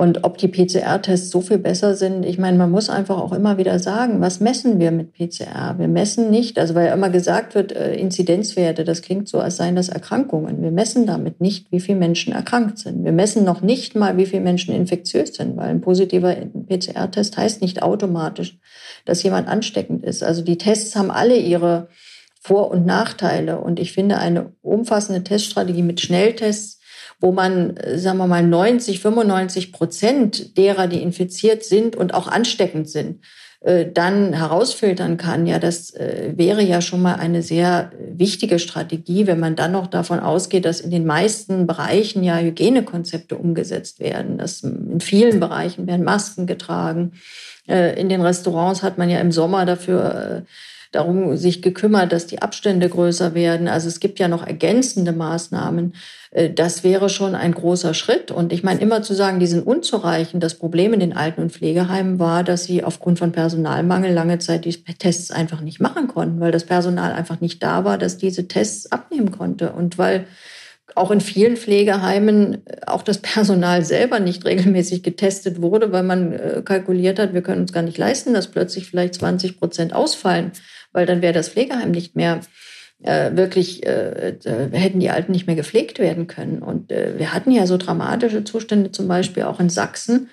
Und 0.02 0.25
ob 0.25 0.37
die 0.37 0.49
PCR-Tests 0.49 1.30
so 1.30 1.42
viel 1.42 1.59
besser 1.59 1.94
sind, 1.94 2.26
ich 2.26 2.37
meine, 2.37 2.59
man 2.59 2.73
muss 2.73 2.90
einfach 2.90 3.18
auch 3.18 3.30
immer 3.30 3.56
wieder 3.56 3.78
sagen, 3.78 4.21
was 4.21 4.40
messen 4.40 4.80
wir 4.80 4.90
mit 4.90 5.12
PCR? 5.12 5.76
Wir 5.78 5.87
messen 5.87 6.28
nicht, 6.28 6.59
also 6.59 6.75
weil 6.75 6.92
immer 6.92 7.09
gesagt 7.09 7.54
wird, 7.54 7.71
äh, 7.71 7.94
Inzidenzwerte, 7.94 8.82
das 8.82 9.02
klingt 9.02 9.28
so, 9.28 9.38
als 9.38 9.59
seien 9.59 9.76
das 9.76 9.88
Erkrankungen. 9.88 10.61
Wir 10.61 10.73
messen 10.73 11.06
damit 11.06 11.40
nicht, 11.40 11.71
wie 11.71 11.78
viele 11.78 12.00
Menschen 12.00 12.32
erkrankt 12.32 12.80
sind. 12.80 13.04
Wir 13.04 13.12
messen 13.12 13.44
noch 13.44 13.61
nicht 13.61 13.94
mal, 13.94 14.16
wie 14.16 14.26
viele 14.26 14.42
Menschen 14.42 14.75
infektiös 14.75 15.35
sind, 15.35 15.56
weil 15.56 15.68
ein 15.68 15.80
positiver 15.80 16.35
PCR-Test 16.35 17.37
heißt 17.37 17.62
nicht 17.62 17.85
automatisch, 17.85 18.59
dass 19.04 19.23
jemand 19.23 19.47
ansteckend 19.47 20.02
ist. 20.02 20.25
Also 20.25 20.42
die 20.42 20.59
Tests 20.59 20.97
haben 20.97 21.12
alle 21.12 21.37
ihre 21.37 21.87
Vor- 22.40 22.73
und 22.73 22.85
Nachteile. 22.87 23.61
Und 23.61 23.78
ich 23.78 23.92
finde, 23.92 24.18
eine 24.18 24.50
umfassende 24.62 25.23
Teststrategie 25.23 25.85
mit 25.85 26.00
Schnelltests 26.00 26.81
wo 27.23 27.33
man, 27.33 27.76
äh, 27.76 27.99
sagen 27.99 28.19
wir 28.19 28.26
mal, 28.26 28.43
90, 28.43 29.00
95 29.00 29.73
Prozent 29.73 30.59
derer, 30.59 30.88
die 30.88 31.00
infiziert 31.00 31.64
sind 31.64 31.97
und 31.97 32.12
auch 32.12 32.26
ansteckend 32.26 32.91
sind, 32.91 33.21
äh, 33.61 33.87
dann 33.91 34.33
herausfiltern 34.33 35.17
kann, 35.17 35.47
ja, 35.47 35.61
das 35.61 35.95
äh, 35.95 36.33
wäre 36.35 36.62
ja 36.62 36.81
schon 36.81 37.00
mal 37.00 37.14
eine 37.14 37.43
sehr 37.43 37.93
wichtige 38.12 38.59
Strategie, 38.59 39.29
wenn 39.29 39.38
man 39.38 39.55
dann 39.55 39.71
noch 39.71 39.87
davon 39.87 40.19
ausgeht, 40.19 40.64
dass 40.64 40.81
in 40.81 40.91
den 40.91 41.07
meisten 41.07 41.69
Bereichen 41.69 42.25
ja 42.25 42.38
Hygienekonzepte 42.38 43.37
umgesetzt 43.37 44.00
werden. 44.00 44.37
Dass 44.38 44.64
in 44.64 45.00
vielen 45.00 45.38
Bereichen 45.38 45.87
werden 45.87 46.05
Masken 46.05 46.47
getragen. 46.47 47.12
In 47.69 48.09
den 48.09 48.23
Restaurants 48.23 48.83
hat 48.83 48.99
man 48.99 49.09
ja 49.09 49.21
im 49.21 49.31
Sommer 49.31 49.64
dafür 49.64 50.45
darum 50.92 51.37
sich 51.37 51.62
gekümmert, 51.62 52.12
dass 52.12 52.26
die 52.26 52.42
Abstände 52.42 52.88
größer 52.88 53.34
werden. 53.34 53.66
Also 53.66 53.88
es 53.88 53.99
gibt 53.99 54.18
ja 54.18 54.28
noch 54.28 54.46
ergänzende 54.46 55.12
Maßnahmen. 55.12 55.94
Äh, 56.30 56.50
das 56.50 56.84
wäre 56.84 57.08
schon 57.08 57.34
ein 57.34 57.52
großer 57.52 57.94
Schritt. 57.94 58.30
Und 58.30 58.52
ich 58.52 58.62
meine, 58.62 58.80
immer 58.80 59.02
zu 59.02 59.14
sagen, 59.14 59.40
die 59.40 59.46
sind 59.46 59.66
unzureichend. 59.66 60.42
Das 60.42 60.54
Problem 60.54 60.92
in 60.92 61.00
den 61.00 61.16
Alten- 61.16 61.42
und 61.42 61.52
Pflegeheimen 61.52 62.18
war, 62.18 62.44
dass 62.44 62.64
sie 62.64 62.84
aufgrund 62.84 63.18
von 63.18 63.32
Personalmangel 63.32 64.12
lange 64.12 64.38
Zeit 64.38 64.64
die 64.64 64.84
Tests 64.84 65.30
einfach 65.30 65.61
nicht 65.62 65.80
machen 65.80 66.08
konnten, 66.08 66.40
weil 66.40 66.52
das 66.52 66.64
Personal 66.64 67.12
einfach 67.12 67.40
nicht 67.40 67.62
da 67.62 67.84
war, 67.84 67.99
das 67.99 68.18
diese 68.18 68.46
Tests 68.46 68.92
abnehmen 68.92 69.32
konnte. 69.32 69.72
Und 69.72 69.99
weil 69.99 70.26
auch 70.94 71.11
in 71.11 71.20
vielen 71.20 71.56
Pflegeheimen 71.56 72.66
äh, 72.66 72.87
auch 72.87 73.02
das 73.02 73.18
Personal 73.18 73.84
selber 73.84 74.20
nicht 74.20 74.44
regelmäßig 74.44 75.02
getestet 75.02 75.61
wurde, 75.62 75.92
weil 75.92 76.02
man 76.02 76.32
äh, 76.32 76.62
kalkuliert 76.64 77.18
hat, 77.18 77.34
wir 77.34 77.42
können 77.42 77.62
uns 77.62 77.72
gar 77.72 77.82
nicht 77.82 77.99
leisten, 77.99 78.34
dass 78.34 78.49
plötzlich 78.49 78.88
vielleicht 78.88 79.14
20 79.14 79.58
Prozent 79.58 79.94
ausfallen, 79.94 80.52
weil 80.92 81.06
dann 81.06 81.22
wäre 81.22 81.32
das 81.32 81.49
Pflegeheim 81.49 81.90
nicht 81.90 82.16
mehr 82.16 82.40
äh, 83.02 83.34
wirklich, 83.34 83.84
äh, 83.84 84.34
hätten 84.72 85.00
die 85.00 85.11
Alten 85.11 85.32
nicht 85.32 85.46
mehr 85.46 85.56
gepflegt 85.56 85.99
werden 85.99 86.26
können. 86.26 86.62
Und 86.62 86.92
äh, 86.92 87.18
wir 87.18 87.34
hatten 87.34 87.50
ja 87.50 87.66
so 87.66 87.76
dramatische 87.76 88.44
Zustände 88.44 88.92
zum 88.92 89.08
Beispiel 89.08 89.42
auch 89.42 89.61
in 89.61 89.70
Sachsen, 89.70 90.28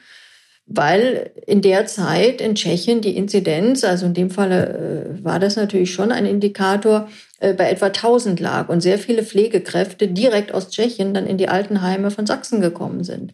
weil 0.71 1.31
in 1.47 1.63
der 1.63 1.87
Zeit 1.87 2.41
in 2.41 2.53
Tschechien 2.53 3.01
die 3.01 3.17
Inzidenz, 3.17 3.83
also 3.83 4.05
in 4.05 4.13
dem 4.13 4.29
Falle 4.29 5.15
äh, 5.17 5.23
war 5.23 5.39
das 5.39 5.55
natürlich 5.55 5.91
schon 5.91 6.11
ein 6.11 6.27
Indikator, 6.27 7.09
äh, 7.39 7.53
bei 7.53 7.71
etwa 7.71 7.87
1000 7.87 8.39
lag 8.39 8.69
und 8.69 8.81
sehr 8.81 8.99
viele 8.99 9.23
Pflegekräfte 9.23 10.07
direkt 10.07 10.53
aus 10.53 10.69
Tschechien 10.69 11.13
dann 11.13 11.25
in 11.25 11.37
die 11.37 11.49
Altenheime 11.49 12.11
von 12.11 12.27
Sachsen 12.27 12.61
gekommen 12.61 13.03
sind. 13.03 13.33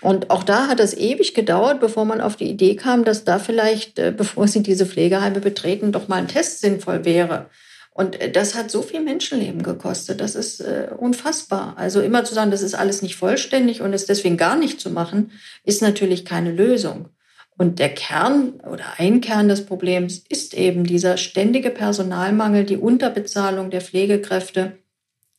Und 0.00 0.30
auch 0.30 0.42
da 0.42 0.68
hat 0.68 0.80
es 0.80 0.96
ewig 0.96 1.34
gedauert, 1.34 1.80
bevor 1.80 2.04
man 2.04 2.20
auf 2.20 2.36
die 2.36 2.48
Idee 2.48 2.74
kam, 2.74 3.04
dass 3.04 3.24
da 3.24 3.38
vielleicht, 3.38 3.98
äh, 3.98 4.12
bevor 4.16 4.48
sie 4.48 4.62
diese 4.62 4.86
Pflegeheime 4.86 5.40
betreten, 5.40 5.92
doch 5.92 6.08
mal 6.08 6.16
ein 6.16 6.28
Test 6.28 6.60
sinnvoll 6.60 7.04
wäre. 7.04 7.46
Und 7.92 8.20
äh, 8.20 8.30
das 8.30 8.54
hat 8.54 8.70
so 8.70 8.82
viel 8.82 9.00
Menschenleben 9.00 9.62
gekostet. 9.62 10.20
Das 10.20 10.34
ist 10.34 10.60
äh, 10.60 10.88
unfassbar. 10.96 11.74
Also 11.76 12.00
immer 12.00 12.24
zu 12.24 12.34
sagen, 12.34 12.50
das 12.50 12.62
ist 12.62 12.74
alles 12.74 13.02
nicht 13.02 13.16
vollständig 13.16 13.82
und 13.82 13.92
es 13.92 14.06
deswegen 14.06 14.36
gar 14.36 14.56
nicht 14.56 14.80
zu 14.80 14.90
machen, 14.90 15.32
ist 15.64 15.82
natürlich 15.82 16.24
keine 16.24 16.52
Lösung. 16.52 17.10
Und 17.58 17.78
der 17.78 17.90
Kern 17.90 18.54
oder 18.60 18.84
ein 18.96 19.20
Kern 19.20 19.48
des 19.48 19.66
Problems 19.66 20.24
ist 20.30 20.54
eben 20.54 20.84
dieser 20.84 21.18
ständige 21.18 21.68
Personalmangel, 21.68 22.64
die 22.64 22.78
Unterbezahlung 22.78 23.68
der 23.68 23.82
Pflegekräfte, 23.82 24.78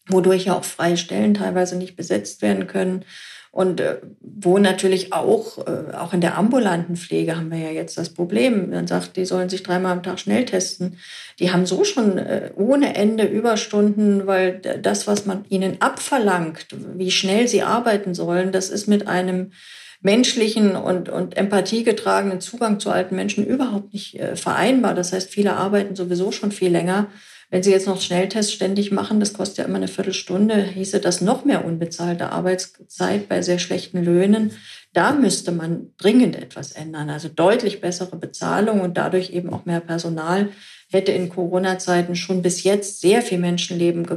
wodurch 0.08 0.46
ja 0.46 0.56
auch 0.56 0.64
freie 0.64 0.98
Stellen 0.98 1.34
teilweise 1.34 1.78
nicht 1.78 1.96
besetzt 1.96 2.44
werden 2.44 2.68
können. 2.68 3.06
Und 3.52 3.82
äh, 3.82 3.98
wo 4.22 4.60
natürlich 4.60 5.12
auch, 5.12 5.58
äh, 5.68 5.94
auch 5.94 6.14
in 6.14 6.22
der 6.22 6.38
ambulanten 6.38 6.96
Pflege 6.96 7.36
haben 7.36 7.52
wir 7.52 7.58
ja 7.58 7.72
jetzt 7.72 7.98
das 7.98 8.10
Problem. 8.10 8.70
Man 8.70 8.88
sagt, 8.88 9.18
die 9.18 9.26
sollen 9.26 9.50
sich 9.50 9.62
dreimal 9.62 9.92
am 9.92 10.04
Tag 10.04 10.22
schnell 10.22 10.46
testen. 10.46 10.98
Die 11.38 11.52
haben 11.52 11.66
so 11.66 11.84
schon 11.84 12.18
äh, 12.18 12.52
ohne 12.56 12.96
Ende 12.96 13.26
Überstunden, 13.26 14.26
weil 14.26 14.62
das, 14.82 15.06
was 15.06 15.26
man 15.26 15.44
ihnen 15.50 15.82
abverlangt, 15.82 16.68
wie 16.96 17.12
schnell 17.12 17.50
sie 17.50 17.62
arbeiten 17.62 18.14
sollen, 18.14 18.54
das 18.54 18.70
ist 18.70 18.88
mit 18.88 19.08
einem 19.08 19.52
menschlichen 20.00 20.78
und, 20.78 21.10
und 21.10 21.36
empathiegetragenen 21.36 22.40
Zugang 22.40 22.80
zu 22.80 22.90
alten 22.90 23.16
Menschen 23.16 23.46
überhaupt 23.46 23.94
nicht 23.94 24.20
vereinbar. 24.34 24.96
Das 24.96 25.14
heißt, 25.14 25.30
viele 25.30 25.56
arbeiten 25.58 25.96
sowieso 25.96 26.32
schon 26.32 26.52
viel 26.52 26.72
länger 26.72 27.08
wenn 27.52 27.64
Sie 27.64 27.72
jetzt 27.72 27.86
noch 27.86 28.00
Schnelltests 28.00 28.54
ständig 28.54 28.92
machen, 28.92 29.20
das 29.20 29.34
kostet 29.34 29.58
ja 29.58 29.66
immer 29.66 29.76
eine 29.76 29.90
Viertelstunde, 29.90 30.64
hieße 30.64 31.02
das 31.02 31.20
noch 31.20 31.44
mehr 31.44 31.66
unbezahlte 31.66 32.32
Arbeitszeit 32.32 33.28
bei 33.28 33.42
sehr 33.42 33.60
schlechten 33.60 34.02
Löhnen. 34.02 34.54
Da 34.94 35.12
müsste 35.12 35.52
man 35.52 35.90
dringend 35.98 36.38
etwas 36.38 36.72
ändern. 36.72 37.10
Also 37.10 37.28
deutlich 37.28 37.82
bessere 37.82 38.16
Bezahlung 38.16 38.80
und 38.80 38.98
dadurch 38.98 39.32
eben 39.32 39.54
auch 39.54 39.66
mehr 39.66 39.82
Personal 39.82 40.48
hätte 40.90 41.12
in 41.12 41.28
Corona-Zeiten 41.28 42.16
schon 42.16 42.42
bis 42.42 42.64
jetzt 42.64 43.02
sehr 43.02 43.22
viel 43.22 43.38
Menschenleben 43.38 44.08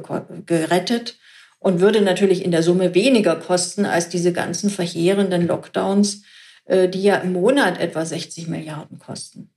gerettet 0.46 1.18
und 1.58 1.80
würde 1.80 2.02
natürlich 2.02 2.44
in 2.44 2.52
der 2.52 2.62
Summe 2.62 2.94
weniger 2.94 3.34
kosten 3.34 3.84
als 3.84 4.08
diese 4.08 4.32
ganzen 4.32 4.70
verheerenden 4.70 5.48
Lockdowns, 5.48 6.22
äh, 6.66 6.88
die 6.88 7.02
ja 7.02 7.16
im 7.16 7.32
Monat 7.32 7.80
etwa 7.80 8.06
60 8.06 8.46
Milliarden 8.46 9.00
kosten. 9.00 9.50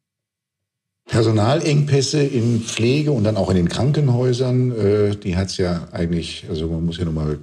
Personalengpässe 1.07 2.21
in 2.21 2.61
Pflege 2.61 3.11
und 3.11 3.23
dann 3.23 3.37
auch 3.37 3.49
in 3.49 3.55
den 3.55 3.69
Krankenhäusern, 3.69 4.71
äh, 4.71 5.15
die 5.15 5.37
hat 5.37 5.47
es 5.47 5.57
ja 5.57 5.87
eigentlich, 5.91 6.45
also 6.49 6.67
man 6.67 6.85
muss 6.85 6.97
ja 6.97 7.05
nochmal 7.05 7.31
ein 7.31 7.39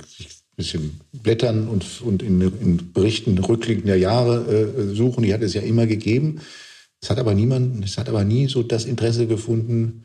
bisschen 0.57 1.01
blättern 1.13 1.69
und, 1.69 2.03
und 2.03 2.23
in, 2.23 2.41
in 2.41 2.93
Berichten 2.93 3.37
rückliegender 3.39 3.97
Jahre 3.97 4.45
äh, 4.51 4.95
suchen, 4.95 5.25
die 5.25 5.33
hat 5.33 5.43
es 5.43 5.55
ja 5.55 5.63
immer 5.63 5.87
gegeben. 5.87 6.41
Es 7.01 7.11
hat 7.11 7.19
aber 7.19 7.35
niemand, 7.35 7.85
es 7.85 7.99
hat 7.99 8.09
aber 8.09 8.25
nie 8.25 8.49
so 8.49 8.63
das 8.63 8.85
Interesse 8.85 9.27
gefunden, 9.27 10.05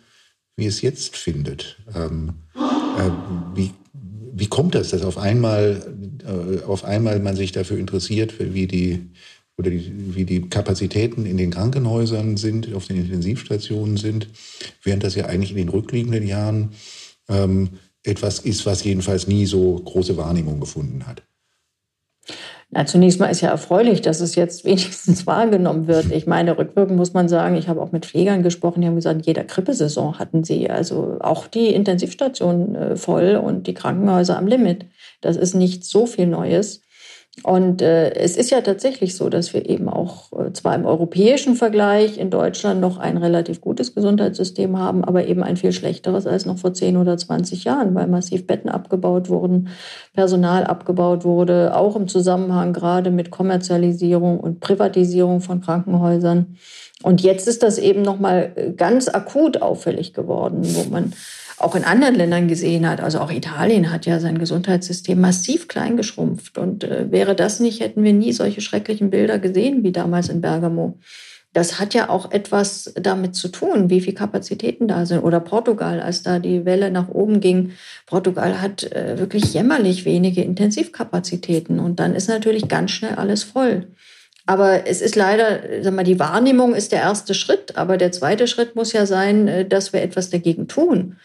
wie 0.55 0.65
es 0.65 0.81
jetzt 0.81 1.17
findet. 1.17 1.77
Ähm, 1.93 2.33
äh, 2.55 3.09
wie, 3.55 3.71
wie 4.33 4.47
kommt 4.47 4.75
das, 4.75 4.89
dass 4.89 5.03
auf 5.03 5.17
einmal, 5.17 5.81
äh, 6.25 6.63
auf 6.63 6.85
einmal 6.85 7.19
man 7.19 7.35
sich 7.35 7.51
dafür 7.51 7.77
interessiert, 7.77 8.35
wie 8.39 8.67
die 8.67 9.09
oder 9.59 9.69
die, 9.69 10.15
wie 10.15 10.23
die 10.23 10.47
Kapazitäten 10.47 11.25
in 11.25 11.35
den 11.35 11.51
Krankenhäusern 11.51 12.37
sind, 12.37 12.73
auf 12.73 12.87
den 12.87 12.95
Intensivstationen 12.95 13.97
sind, 13.97 14.29
während 14.83 15.03
das 15.03 15.15
ja 15.15 15.25
eigentlich 15.25 15.51
in 15.51 15.57
den 15.57 15.67
rückliegenden 15.67 16.25
Jahren 16.25 16.69
ähm, 17.27 17.71
etwas 18.03 18.39
ist, 18.39 18.65
was 18.65 18.85
jedenfalls 18.85 19.27
nie 19.27 19.45
so 19.45 19.75
große 19.75 20.15
Wahrnehmung 20.15 20.61
gefunden 20.61 21.05
hat. 21.05 21.23
Na, 22.71 22.85
zunächst 22.85 23.19
mal 23.19 23.27
ist 23.27 23.41
ja 23.41 23.49
erfreulich, 23.49 24.01
dass 24.01 24.21
es 24.21 24.35
jetzt 24.35 24.63
wenigstens 24.65 25.27
wahrgenommen 25.27 25.87
wird. 25.87 26.09
Ich 26.09 26.25
meine, 26.25 26.57
rückwirkend 26.57 26.95
muss 26.95 27.13
man 27.13 27.27
sagen, 27.27 27.57
ich 27.57 27.67
habe 27.67 27.81
auch 27.81 27.91
mit 27.91 28.05
Pflegern 28.05 28.43
gesprochen, 28.43 28.79
die 28.79 28.87
haben 28.87 28.95
gesagt, 28.95 29.25
jeder 29.25 29.43
Grippesaison 29.43 30.19
hatten 30.19 30.45
sie 30.45 30.69
also 30.69 31.17
auch 31.19 31.47
die 31.47 31.73
Intensivstationen 31.73 32.75
äh, 32.75 32.95
voll 32.95 33.35
und 33.35 33.67
die 33.67 33.73
Krankenhäuser 33.73 34.37
am 34.37 34.47
Limit. 34.47 34.85
Das 35.19 35.35
ist 35.35 35.53
nicht 35.53 35.83
so 35.83 36.05
viel 36.05 36.27
Neues. 36.27 36.81
Und 37.43 37.81
äh, 37.81 38.13
es 38.15 38.35
ist 38.35 38.49
ja 38.49 38.61
tatsächlich 38.61 39.15
so, 39.15 39.29
dass 39.29 39.53
wir 39.53 39.69
eben 39.69 39.87
auch 39.87 40.31
äh, 40.33 40.51
zwar 40.51 40.75
im 40.75 40.85
europäischen 40.85 41.55
Vergleich 41.55 42.17
in 42.17 42.29
Deutschland 42.29 42.81
noch 42.81 42.97
ein 42.97 43.17
relativ 43.17 43.61
gutes 43.61 43.95
Gesundheitssystem 43.95 44.77
haben, 44.77 45.03
aber 45.03 45.25
eben 45.25 45.43
ein 45.43 45.57
viel 45.57 45.71
schlechteres 45.71 46.27
als 46.27 46.45
noch 46.45 46.57
vor 46.57 46.73
10 46.73 46.97
oder 46.97 47.17
20 47.17 47.63
Jahren, 47.63 47.95
weil 47.95 48.07
massiv 48.07 48.45
Betten 48.47 48.69
abgebaut 48.69 49.29
wurden, 49.29 49.69
Personal 50.13 50.65
abgebaut 50.65 51.23
wurde, 51.23 51.75
auch 51.75 51.95
im 51.95 52.07
Zusammenhang 52.07 52.73
gerade 52.73 53.11
mit 53.11 53.31
Kommerzialisierung 53.31 54.39
und 54.39 54.59
Privatisierung 54.59 55.41
von 55.41 55.61
Krankenhäusern. 55.61 56.57
Und 57.01 57.21
jetzt 57.21 57.47
ist 57.47 57.63
das 57.63 57.77
eben 57.77 58.01
noch 58.01 58.19
mal 58.19 58.51
äh, 58.55 58.71
ganz 58.71 59.07
akut 59.07 59.61
auffällig 59.61 60.13
geworden, 60.13 60.61
wo 60.63 60.89
man 60.89 61.13
auch 61.59 61.75
in 61.75 61.83
anderen 61.83 62.15
Ländern 62.15 62.47
gesehen 62.47 62.87
hat. 62.87 63.01
Also 63.01 63.19
auch 63.19 63.31
Italien 63.31 63.91
hat 63.91 64.05
ja 64.05 64.19
sein 64.19 64.37
Gesundheitssystem 64.37 65.19
massiv 65.19 65.67
klein 65.67 65.97
geschrumpft. 65.97 66.57
Und 66.57 66.83
äh, 66.83 67.11
wäre 67.11 67.35
das 67.35 67.59
nicht, 67.59 67.81
hätten 67.81 68.03
wir 68.03 68.13
nie 68.13 68.31
solche 68.31 68.61
schrecklichen 68.61 69.09
Bilder 69.09 69.39
gesehen 69.39 69.83
wie 69.83 69.91
damals 69.91 70.29
in 70.29 70.41
Bergamo. 70.41 70.97
Das 71.51 71.79
hat 71.79 71.95
ja 71.95 72.09
auch 72.09 72.31
etwas 72.31 72.93
damit 72.95 73.35
zu 73.35 73.47
tun, 73.47 73.89
wie 73.89 74.01
viele 74.01 74.13
Kapazitäten 74.13 74.87
da 74.87 75.05
sind. 75.05 75.21
Oder 75.21 75.39
Portugal, 75.39 75.99
als 75.99 76.21
da 76.21 76.39
die 76.39 76.63
Welle 76.63 76.91
nach 76.91 77.09
oben 77.09 77.39
ging. 77.39 77.71
Portugal 78.05 78.61
hat 78.61 78.83
äh, 78.91 79.17
wirklich 79.17 79.53
jämmerlich 79.53 80.05
wenige 80.05 80.43
Intensivkapazitäten. 80.43 81.79
Und 81.79 81.99
dann 81.99 82.15
ist 82.15 82.29
natürlich 82.29 82.67
ganz 82.67 82.91
schnell 82.91 83.15
alles 83.15 83.43
voll. 83.43 83.87
Aber 84.45 84.87
es 84.87 85.01
ist 85.01 85.15
leider, 85.15 85.59
sag 85.81 85.93
mal, 85.93 86.03
die 86.03 86.19
Wahrnehmung 86.19 86.73
ist 86.73 86.91
der 86.91 87.01
erste 87.01 87.33
Schritt. 87.33 87.77
Aber 87.77 87.97
der 87.97 88.11
zweite 88.11 88.47
Schritt 88.47 88.75
muss 88.75 88.93
ja 88.93 89.05
sein, 89.05 89.47
äh, 89.47 89.67
dass 89.67 89.91
wir 89.91 90.01
etwas 90.01 90.29
dagegen 90.29 90.67
tun. 90.67 91.17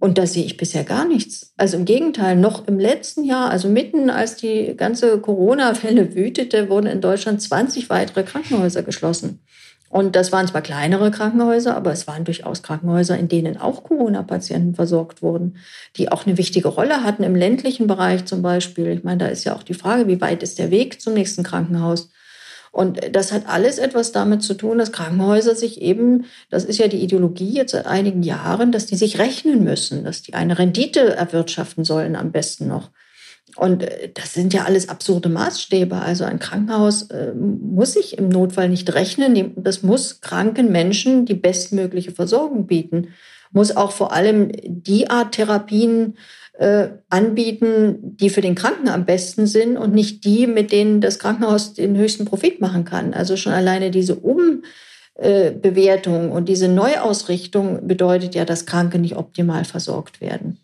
Und 0.00 0.16
da 0.16 0.26
sehe 0.26 0.44
ich 0.44 0.56
bisher 0.56 0.82
gar 0.82 1.06
nichts. 1.06 1.52
Also 1.58 1.76
im 1.76 1.84
Gegenteil, 1.84 2.34
noch 2.34 2.66
im 2.66 2.78
letzten 2.78 3.22
Jahr, 3.22 3.50
also 3.50 3.68
mitten 3.68 4.08
als 4.08 4.34
die 4.36 4.74
ganze 4.74 5.18
Corona-Fälle 5.20 6.14
wütete, 6.14 6.70
wurden 6.70 6.86
in 6.86 7.02
Deutschland 7.02 7.42
20 7.42 7.90
weitere 7.90 8.22
Krankenhäuser 8.22 8.82
geschlossen. 8.82 9.40
Und 9.90 10.16
das 10.16 10.32
waren 10.32 10.46
zwar 10.46 10.62
kleinere 10.62 11.10
Krankenhäuser, 11.10 11.76
aber 11.76 11.92
es 11.92 12.06
waren 12.06 12.24
durchaus 12.24 12.62
Krankenhäuser, 12.62 13.18
in 13.18 13.28
denen 13.28 13.58
auch 13.58 13.84
Corona-Patienten 13.84 14.74
versorgt 14.74 15.20
wurden, 15.20 15.58
die 15.96 16.10
auch 16.10 16.26
eine 16.26 16.38
wichtige 16.38 16.68
Rolle 16.68 17.02
hatten 17.02 17.24
im 17.24 17.34
ländlichen 17.34 17.86
Bereich 17.86 18.24
zum 18.24 18.40
Beispiel. 18.40 18.86
Ich 18.86 19.04
meine, 19.04 19.18
da 19.18 19.26
ist 19.26 19.44
ja 19.44 19.54
auch 19.54 19.64
die 19.64 19.74
Frage, 19.74 20.06
wie 20.06 20.20
weit 20.20 20.42
ist 20.42 20.58
der 20.58 20.70
Weg 20.70 21.02
zum 21.02 21.12
nächsten 21.12 21.42
Krankenhaus? 21.42 22.08
Und 22.72 23.00
das 23.12 23.32
hat 23.32 23.48
alles 23.48 23.78
etwas 23.78 24.12
damit 24.12 24.42
zu 24.42 24.54
tun, 24.54 24.78
dass 24.78 24.92
Krankenhäuser 24.92 25.56
sich 25.56 25.80
eben, 25.80 26.26
das 26.50 26.64
ist 26.64 26.78
ja 26.78 26.86
die 26.86 27.02
Ideologie 27.02 27.52
jetzt 27.52 27.72
seit 27.72 27.86
einigen 27.86 28.22
Jahren, 28.22 28.70
dass 28.70 28.86
die 28.86 28.96
sich 28.96 29.18
rechnen 29.18 29.64
müssen, 29.64 30.04
dass 30.04 30.22
die 30.22 30.34
eine 30.34 30.58
Rendite 30.58 31.16
erwirtschaften 31.16 31.84
sollen 31.84 32.14
am 32.14 32.30
besten 32.30 32.68
noch. 32.68 32.90
Und 33.56 33.82
äh, 33.82 34.10
das 34.12 34.34
sind 34.34 34.54
ja 34.54 34.64
alles 34.64 34.88
absurde 34.88 35.28
Maßstäbe. 35.28 35.96
Also 35.96 36.24
ein 36.24 36.38
Krankenhaus 36.38 37.10
äh, 37.10 37.32
muss 37.34 37.94
sich 37.94 38.18
im 38.18 38.28
Notfall 38.28 38.68
nicht 38.68 38.92
rechnen. 38.94 39.52
Das 39.56 39.82
muss 39.82 40.20
kranken 40.20 40.70
Menschen 40.70 41.26
die 41.26 41.34
bestmögliche 41.34 42.12
Versorgung 42.12 42.66
bieten. 42.66 43.08
Muss 43.52 43.76
auch 43.76 43.90
vor 43.90 44.12
allem 44.12 44.52
die 44.64 45.10
Art 45.10 45.32
Therapien 45.32 46.16
anbieten, 47.08 48.16
die 48.16 48.28
für 48.28 48.42
den 48.42 48.54
Kranken 48.54 48.88
am 48.88 49.06
besten 49.06 49.46
sind 49.46 49.78
und 49.78 49.94
nicht 49.94 50.24
die, 50.24 50.46
mit 50.46 50.72
denen 50.72 51.00
das 51.00 51.18
Krankenhaus 51.18 51.72
den 51.72 51.96
höchsten 51.96 52.26
Profit 52.26 52.60
machen 52.60 52.84
kann. 52.84 53.14
Also 53.14 53.36
schon 53.36 53.54
alleine 53.54 53.90
diese 53.90 54.14
Um 54.16 54.62
äh, 55.20 55.50
Bewertung. 55.50 56.32
Und 56.32 56.48
diese 56.48 56.68
Neuausrichtung 56.68 57.86
bedeutet 57.86 58.34
ja, 58.34 58.46
dass 58.46 58.64
Kranke 58.64 58.98
nicht 58.98 59.16
optimal 59.16 59.66
versorgt 59.66 60.22
werden. 60.22 60.58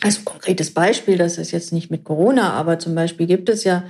Also 0.00 0.22
konkretes 0.24 0.72
Beispiel, 0.72 1.18
das 1.18 1.36
ist 1.36 1.50
jetzt 1.50 1.72
nicht 1.72 1.90
mit 1.90 2.02
Corona, 2.02 2.54
aber 2.54 2.78
zum 2.78 2.94
Beispiel 2.94 3.26
gibt 3.26 3.50
es 3.50 3.64
ja 3.64 3.84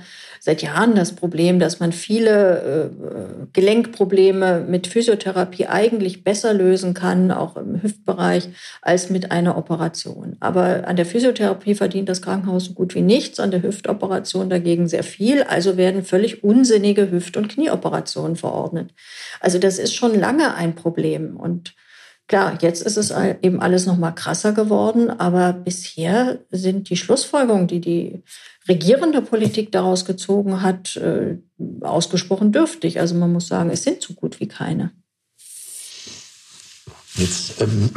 seit 0.45 0.61
Jahren 0.61 0.93
das 0.93 1.13
Problem, 1.13 1.57
dass 1.57 1.79
man 1.79 1.93
viele 1.93 2.91
äh, 2.91 3.45
Gelenkprobleme 3.53 4.59
mit 4.67 4.87
Physiotherapie 4.87 5.67
eigentlich 5.67 6.25
besser 6.25 6.53
lösen 6.53 6.93
kann, 6.93 7.31
auch 7.31 7.55
im 7.55 7.81
Hüftbereich, 7.81 8.49
als 8.81 9.09
mit 9.09 9.31
einer 9.31 9.57
Operation. 9.57 10.35
Aber 10.41 10.85
an 10.85 10.97
der 10.97 11.05
Physiotherapie 11.05 11.75
verdient 11.75 12.09
das 12.09 12.21
Krankenhaus 12.21 12.65
so 12.65 12.73
gut 12.73 12.93
wie 12.93 13.01
nichts, 13.01 13.39
an 13.39 13.51
der 13.51 13.63
Hüftoperation 13.63 14.49
dagegen 14.49 14.89
sehr 14.89 15.03
viel. 15.03 15.43
Also 15.43 15.77
werden 15.77 16.03
völlig 16.03 16.43
unsinnige 16.43 17.09
Hüft- 17.09 17.37
und 17.37 17.47
Knieoperationen 17.47 18.35
verordnet. 18.35 18.93
Also 19.39 19.59
das 19.59 19.79
ist 19.79 19.95
schon 19.95 20.19
lange 20.19 20.55
ein 20.55 20.75
Problem 20.75 21.37
und 21.37 21.73
Klar, 22.29 22.57
jetzt 22.61 22.81
ist 22.81 22.95
es 22.95 23.13
eben 23.41 23.61
alles 23.61 23.85
noch 23.85 23.97
mal 23.97 24.11
krasser 24.11 24.53
geworden, 24.53 25.09
aber 25.09 25.51
bisher 25.51 26.39
sind 26.51 26.89
die 26.89 26.95
Schlussfolgerungen, 26.95 27.67
die 27.67 27.81
die 27.81 28.23
regierende 28.67 29.21
Politik 29.21 29.71
daraus 29.71 30.05
gezogen 30.05 30.61
hat, 30.61 30.95
äh, 30.97 31.37
ausgesprochen 31.81 32.51
dürftig. 32.51 32.99
Also 32.99 33.15
man 33.15 33.31
muss 33.31 33.47
sagen, 33.47 33.69
es 33.69 33.83
sind 33.83 34.01
so 34.01 34.13
gut 34.13 34.39
wie 34.39 34.47
keine. 34.47 34.91
Jetzt 37.15 37.61
ähm, 37.61 37.89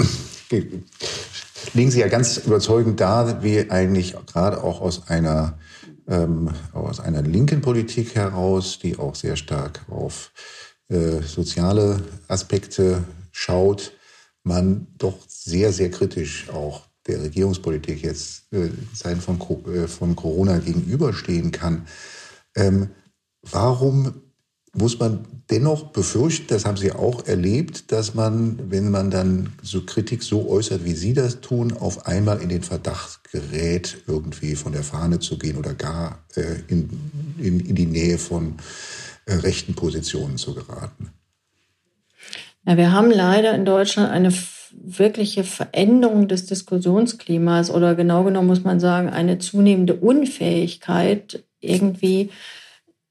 legen 1.75 1.91
Sie 1.91 2.01
ja 2.01 2.09
ganz 2.09 2.37
überzeugend 2.39 3.01
dar, 3.01 3.43
wie 3.43 3.71
eigentlich 3.71 4.15
gerade 4.27 4.63
auch 4.63 4.81
aus 4.81 5.09
einer 5.09 5.59
ähm, 6.09 6.51
aus 6.73 7.01
einer 7.01 7.23
linken 7.23 7.61
Politik 7.61 8.15
heraus, 8.15 8.79
die 8.79 8.99
auch 8.99 9.15
sehr 9.15 9.37
stark 9.37 9.81
auf 9.89 10.33
äh, 10.89 11.23
soziale 11.23 12.01
Aspekte 12.29 13.05
schaut, 13.33 13.93
man 14.45 14.87
doch 14.99 15.19
sehr, 15.27 15.73
sehr 15.73 15.91
kritisch 15.91 16.49
auch 16.51 16.83
der 17.07 17.23
Regierungspolitik 17.23 18.03
jetzt 18.03 18.53
äh, 18.53 18.69
Zeiten 18.95 19.21
von, 19.21 19.39
äh, 19.73 19.87
von 19.89 20.17
Corona 20.17 20.59
gegenüberstehen 20.59 21.53
kann. 21.53 21.87
Ähm, 22.55 22.91
warum 23.43 24.15
muss 24.77 24.99
man 24.99 25.25
dennoch 25.51 25.85
befürchten, 25.93 26.49
das 26.49 26.65
haben 26.65 26.77
Sie 26.77 26.93
auch 26.93 27.27
erlebt, 27.27 27.93
dass 27.93 28.15
man, 28.15 28.71
wenn 28.71 28.91
man 28.91 29.11
dann 29.11 29.53
so 29.63 29.83
Kritik 29.83 30.23
so 30.23 30.49
äußert, 30.49 30.85
wie 30.85 30.93
Sie 30.93 31.15
das 31.15 31.41
tun, 31.41 31.73
auf 31.73 32.07
einmal 32.07 32.43
in 32.43 32.49
den 32.49 32.63
Verdacht 32.63 33.31
gerät, 33.31 33.99
irgendwie 34.07 34.55
von 34.55 34.73
der 34.73 34.83
Fahne 34.83 35.19
zu 35.19 35.39
gehen 35.39 35.57
oder 35.57 35.73
gar 35.73 36.25
äh, 36.35 36.57
in, 36.69 36.91
in, 37.39 37.61
in, 37.61 37.75
die 37.75 37.87
Nähe 37.87 38.19
von 38.19 38.57
äh, 39.25 39.35
rechten 39.35 39.75
Positionen 39.75 40.37
zu 40.37 40.55
geraten? 40.55 41.11
Ja, 42.67 42.77
wir 42.77 42.93
haben 42.93 43.11
leider 43.11 43.55
in 43.55 43.65
Deutschland 43.65 44.11
eine 44.11 44.33
wirkliche 44.83 45.45
Veränderung 45.45 46.29
des 46.29 46.47
Diskussionsklimas 46.47 47.71
oder 47.71 47.95
genau 47.95 48.25
genommen 48.25 48.49
muss 48.49 48.65
man 48.65 48.81
sagen, 48.81 49.09
eine 49.09 49.39
zunehmende 49.39 49.95
Unfähigkeit, 49.95 51.45
irgendwie 51.61 52.31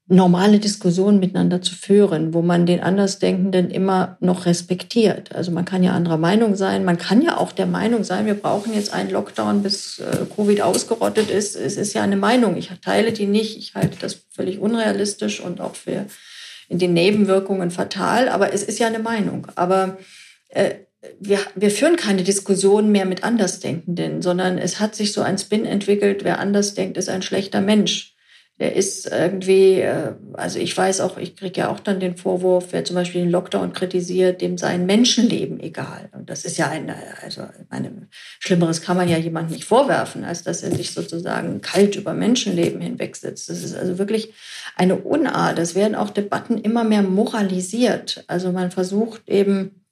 normale 0.08 0.60
Diskussionen 0.60 1.18
miteinander 1.18 1.60
zu 1.62 1.74
führen, 1.74 2.32
wo 2.32 2.40
man 2.40 2.64
den 2.64 2.80
Andersdenkenden 2.80 3.70
immer 3.70 4.16
noch 4.20 4.46
respektiert. 4.46 5.34
Also 5.34 5.50
man 5.50 5.64
kann 5.64 5.82
ja 5.82 5.92
anderer 5.92 6.16
Meinung 6.16 6.54
sein, 6.54 6.84
man 6.84 6.96
kann 6.96 7.22
ja 7.22 7.38
auch 7.38 7.50
der 7.50 7.66
Meinung 7.66 8.04
sein, 8.04 8.24
wir 8.24 8.34
brauchen 8.34 8.72
jetzt 8.72 8.92
einen 8.92 9.10
Lockdown, 9.10 9.64
bis 9.64 9.98
äh, 9.98 10.24
Covid 10.34 10.62
ausgerottet 10.62 11.28
ist. 11.28 11.56
Es 11.56 11.76
ist 11.76 11.92
ja 11.92 12.02
eine 12.02 12.16
Meinung. 12.16 12.56
Ich 12.56 12.70
teile 12.84 13.12
die 13.12 13.26
nicht. 13.26 13.58
Ich 13.58 13.74
halte 13.74 13.98
das 13.98 14.22
völlig 14.30 14.60
unrealistisch 14.60 15.40
und 15.40 15.60
auch 15.60 15.74
für 15.74 16.06
in 16.68 16.78
den 16.78 16.94
Nebenwirkungen 16.94 17.72
fatal. 17.72 18.28
Aber 18.28 18.52
es 18.52 18.62
ist 18.62 18.78
ja 18.78 18.86
eine 18.86 19.00
Meinung. 19.00 19.48
Aber 19.56 19.98
äh, 20.50 20.74
wir, 21.20 21.38
wir 21.54 21.70
führen 21.70 21.96
keine 21.96 22.22
Diskussion 22.22 22.90
mehr 22.92 23.04
mit 23.04 23.24
Andersdenkenden, 23.24 24.22
sondern 24.22 24.58
es 24.58 24.80
hat 24.80 24.94
sich 24.94 25.12
so 25.12 25.22
ein 25.22 25.38
Spin 25.38 25.64
entwickelt, 25.64 26.24
wer 26.24 26.38
anders 26.38 26.74
denkt, 26.74 26.96
ist 26.96 27.08
ein 27.08 27.22
schlechter 27.22 27.60
Mensch. 27.60 28.16
Der 28.58 28.74
ist 28.74 29.06
irgendwie, 29.06 29.80
äh, 29.80 30.14
also 30.32 30.58
ich 30.58 30.74
weiß 30.74 31.02
auch, 31.02 31.18
ich 31.18 31.36
kriege 31.36 31.60
ja 31.60 31.68
auch 31.68 31.78
dann 31.78 32.00
den 32.00 32.16
Vorwurf, 32.16 32.68
wer 32.70 32.84
zum 32.86 32.96
Beispiel 32.96 33.20
den 33.20 33.30
Lockdown 33.30 33.74
kritisiert, 33.74 34.40
dem 34.40 34.56
sei 34.56 34.78
Menschenleben 34.78 35.60
egal. 35.60 36.08
Und 36.12 36.30
das 36.30 36.46
ist 36.46 36.56
ja 36.56 36.70
ein, 36.70 36.90
also 37.22 37.42
meine, 37.68 38.08
Schlimmeres 38.38 38.80
kann 38.80 38.96
man 38.96 39.10
ja 39.10 39.18
jemandem 39.18 39.56
nicht 39.56 39.66
vorwerfen, 39.66 40.24
als 40.24 40.42
dass 40.42 40.62
er 40.62 40.74
sich 40.74 40.92
sozusagen 40.92 41.60
kalt 41.60 41.96
über 41.96 42.14
Menschenleben 42.14 42.80
hinwegsetzt. 42.80 43.50
Das 43.50 43.62
ist 43.62 43.76
also 43.76 43.98
wirklich 43.98 44.32
eine 44.74 44.96
Unart. 44.96 45.58
Es 45.58 45.74
werden 45.74 45.94
auch 45.94 46.08
Debatten 46.08 46.56
immer 46.56 46.84
mehr 46.84 47.02
moralisiert. 47.02 48.24
Also 48.26 48.52
man 48.52 48.70
versucht 48.70 49.28
eben, 49.28 49.85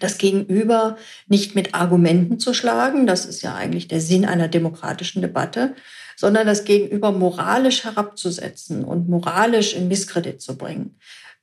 das 0.00 0.18
Gegenüber 0.18 0.96
nicht 1.28 1.54
mit 1.54 1.74
Argumenten 1.74 2.38
zu 2.38 2.54
schlagen, 2.54 3.06
das 3.06 3.26
ist 3.26 3.42
ja 3.42 3.54
eigentlich 3.54 3.88
der 3.88 4.00
Sinn 4.00 4.24
einer 4.24 4.48
demokratischen 4.48 5.22
Debatte, 5.22 5.74
sondern 6.16 6.46
das 6.46 6.64
Gegenüber 6.64 7.12
moralisch 7.12 7.84
herabzusetzen 7.84 8.84
und 8.84 9.08
moralisch 9.08 9.74
in 9.74 9.88
Misskredit 9.88 10.40
zu 10.40 10.56
bringen. 10.56 10.96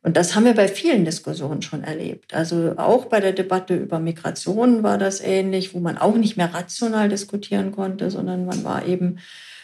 Und 0.03 0.17
das 0.17 0.35
haben 0.35 0.45
wir 0.45 0.55
bei 0.55 0.67
vielen 0.67 1.05
Diskussionen 1.05 1.61
schon 1.61 1.83
erlebt. 1.83 2.33
Also 2.33 2.73
auch 2.77 3.05
bei 3.05 3.19
der 3.19 3.33
Debatte 3.33 3.75
über 3.75 3.99
Migration 3.99 4.81
war 4.81 4.97
das 4.97 5.21
ähnlich, 5.21 5.75
wo 5.75 5.79
man 5.79 5.97
auch 5.97 6.15
nicht 6.15 6.37
mehr 6.37 6.53
rational 6.53 7.07
diskutieren 7.07 7.71
konnte, 7.71 8.09
sondern 8.09 8.45
man 8.45 8.63
war 8.63 8.87
eben, 8.87 9.19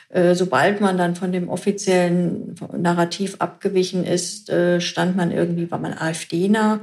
äh, 0.10 0.36
sobald 0.36 0.80
man 0.80 0.96
dann 0.98 1.16
von 1.16 1.32
dem 1.32 1.50
offiziellen 1.50 2.54
Narrativ 2.78 3.38
abgewichen 3.40 4.04
ist, 4.06 4.52
äh, 4.52 4.80
stand 4.80 5.18
man 5.18 5.32
irgendwie, 5.32 5.72
war 5.72 5.80
man 5.80 5.94
AfD-nah 5.94 6.82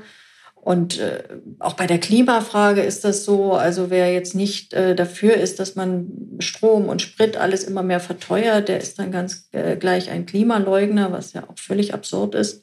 und 0.64 0.98
äh, 0.98 1.22
auch 1.58 1.74
bei 1.74 1.86
der 1.86 1.98
Klimafrage 1.98 2.80
ist 2.80 3.04
das 3.04 3.26
so. 3.26 3.52
Also 3.52 3.90
wer 3.90 4.10
jetzt 4.10 4.34
nicht 4.34 4.72
äh, 4.72 4.94
dafür 4.94 5.34
ist, 5.34 5.60
dass 5.60 5.74
man 5.74 6.38
Strom 6.38 6.88
und 6.88 7.02
Sprit 7.02 7.36
alles 7.36 7.64
immer 7.64 7.82
mehr 7.82 8.00
verteuert, 8.00 8.68
der 8.68 8.78
ist 8.78 8.98
dann 8.98 9.12
ganz 9.12 9.46
äh, 9.52 9.76
gleich 9.76 10.10
ein 10.10 10.24
Klimaleugner, 10.24 11.12
was 11.12 11.34
ja 11.34 11.42
auch 11.42 11.58
völlig 11.58 11.92
absurd 11.92 12.34
ist. 12.34 12.62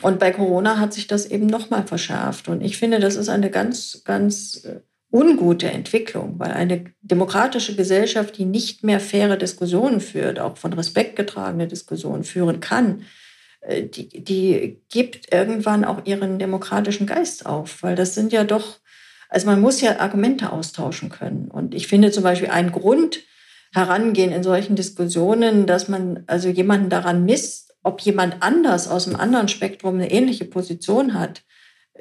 Und 0.00 0.18
bei 0.18 0.30
Corona 0.30 0.78
hat 0.78 0.94
sich 0.94 1.08
das 1.08 1.26
eben 1.26 1.44
nochmal 1.44 1.86
verschärft. 1.86 2.48
Und 2.48 2.62
ich 2.62 2.78
finde, 2.78 3.00
das 3.00 3.16
ist 3.16 3.28
eine 3.28 3.50
ganz, 3.50 4.00
ganz 4.06 4.64
äh, 4.64 4.80
ungute 5.12 5.70
Entwicklung, 5.70 6.38
weil 6.38 6.52
eine 6.52 6.86
demokratische 7.02 7.76
Gesellschaft, 7.76 8.38
die 8.38 8.46
nicht 8.46 8.82
mehr 8.82 8.98
faire 8.98 9.36
Diskussionen 9.36 10.00
führt, 10.00 10.38
auch 10.38 10.56
von 10.56 10.72
Respekt 10.72 11.16
getragene 11.16 11.68
Diskussionen 11.68 12.24
führen 12.24 12.60
kann, 12.60 13.02
die, 13.68 14.22
die 14.22 14.80
gibt 14.90 15.32
irgendwann 15.32 15.84
auch 15.84 16.04
ihren 16.04 16.38
demokratischen 16.38 17.06
Geist 17.06 17.46
auf, 17.46 17.82
weil 17.82 17.96
das 17.96 18.14
sind 18.14 18.32
ja 18.32 18.44
doch, 18.44 18.78
also 19.28 19.46
man 19.46 19.60
muss 19.60 19.80
ja 19.80 19.98
Argumente 19.98 20.52
austauschen 20.52 21.08
können. 21.08 21.48
Und 21.50 21.74
ich 21.74 21.88
finde 21.88 22.10
zum 22.10 22.22
Beispiel 22.22 22.50
ein 22.50 22.72
Grund 22.72 23.20
herangehen 23.72 24.32
in 24.32 24.42
solchen 24.42 24.76
Diskussionen, 24.76 25.66
dass 25.66 25.88
man 25.88 26.24
also 26.26 26.48
jemanden 26.48 26.90
daran 26.90 27.24
misst, 27.24 27.74
ob 27.82 28.00
jemand 28.00 28.36
anders 28.40 28.88
aus 28.88 29.06
einem 29.06 29.16
anderen 29.16 29.48
Spektrum 29.48 29.94
eine 29.94 30.10
ähnliche 30.10 30.44
Position 30.44 31.14
hat, 31.14 31.42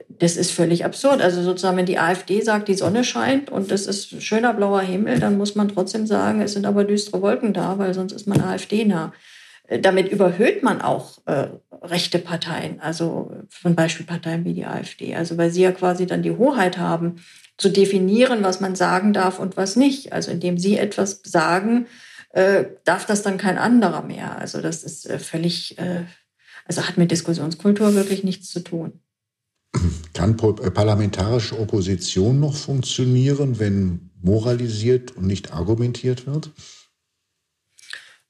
das 0.10 0.36
ist 0.36 0.52
völlig 0.52 0.86
absurd. 0.86 1.22
Also 1.22 1.42
sozusagen, 1.42 1.78
wenn 1.78 1.86
die 1.86 2.00
AfD 2.00 2.42
sagt, 2.42 2.68
die 2.68 2.74
Sonne 2.74 3.04
scheint 3.04 3.50
und 3.50 3.72
das 3.72 3.88
ist 3.88 4.22
schöner 4.22 4.54
blauer 4.54 4.82
Himmel, 4.82 5.20
dann 5.20 5.38
muss 5.38 5.56
man 5.56 5.70
trotzdem 5.70 6.06
sagen, 6.06 6.42
es 6.42 6.54
sind 6.54 6.66
aber 6.66 6.84
düstere 6.84 7.22
Wolken 7.22 7.54
da, 7.54 7.78
weil 7.78 7.94
sonst 7.94 8.12
ist 8.12 8.28
man 8.28 8.42
AfD 8.42 8.86
nah. 8.86 9.14
Äh, 9.68 9.80
damit 9.80 10.10
überhöht 10.10 10.64
man 10.64 10.82
auch 10.82 11.20
äh, 11.26 11.48
rechte 11.82 12.20
Parteien, 12.20 12.80
also 12.80 13.32
zum 13.50 13.76
Beispiel 13.76 14.06
Parteien 14.06 14.46
wie 14.46 14.54
die 14.54 14.66
AfD. 14.66 15.16
Also 15.16 15.38
weil 15.38 15.52
sie 15.52 15.62
ja 15.62 15.72
quasi 15.72 16.06
dann 16.06 16.24
die 16.24 16.36
Hoheit 16.36 16.78
haben, 16.78 17.18
zu 17.58 17.70
definieren, 17.70 18.44
was 18.44 18.60
man 18.60 18.76
sagen 18.76 19.14
darf 19.14 19.40
und 19.40 19.56
was 19.58 19.76
nicht. 19.76 20.14
Also 20.14 20.32
indem 20.32 20.58
sie 20.58 20.78
etwas 20.78 21.22
sagen, 21.24 21.88
äh, 22.32 22.66
darf 22.84 23.06
das 23.06 23.22
dann 23.22 23.38
kein 23.38 23.58
anderer 23.58 24.04
mehr. 24.04 24.38
Also 24.38 24.62
das 24.62 24.84
ist 24.84 25.10
äh, 25.10 25.20
völlig, 25.20 25.78
äh, 25.78 26.04
also 26.66 26.86
hat 26.86 26.98
mit 26.98 27.12
Diskussionskultur 27.12 27.96
wirklich 27.96 28.24
nichts 28.24 28.50
zu 28.50 28.60
tun. 28.60 29.00
Kann 30.14 30.38
äh, 30.38 30.72
parlamentarische 30.72 31.60
Opposition 31.60 32.40
noch 32.40 32.56
funktionieren, 32.56 33.60
wenn 33.60 34.12
moralisiert 34.22 35.16
und 35.16 35.28
nicht 35.28 35.54
argumentiert 35.54 36.28
wird? 36.28 36.52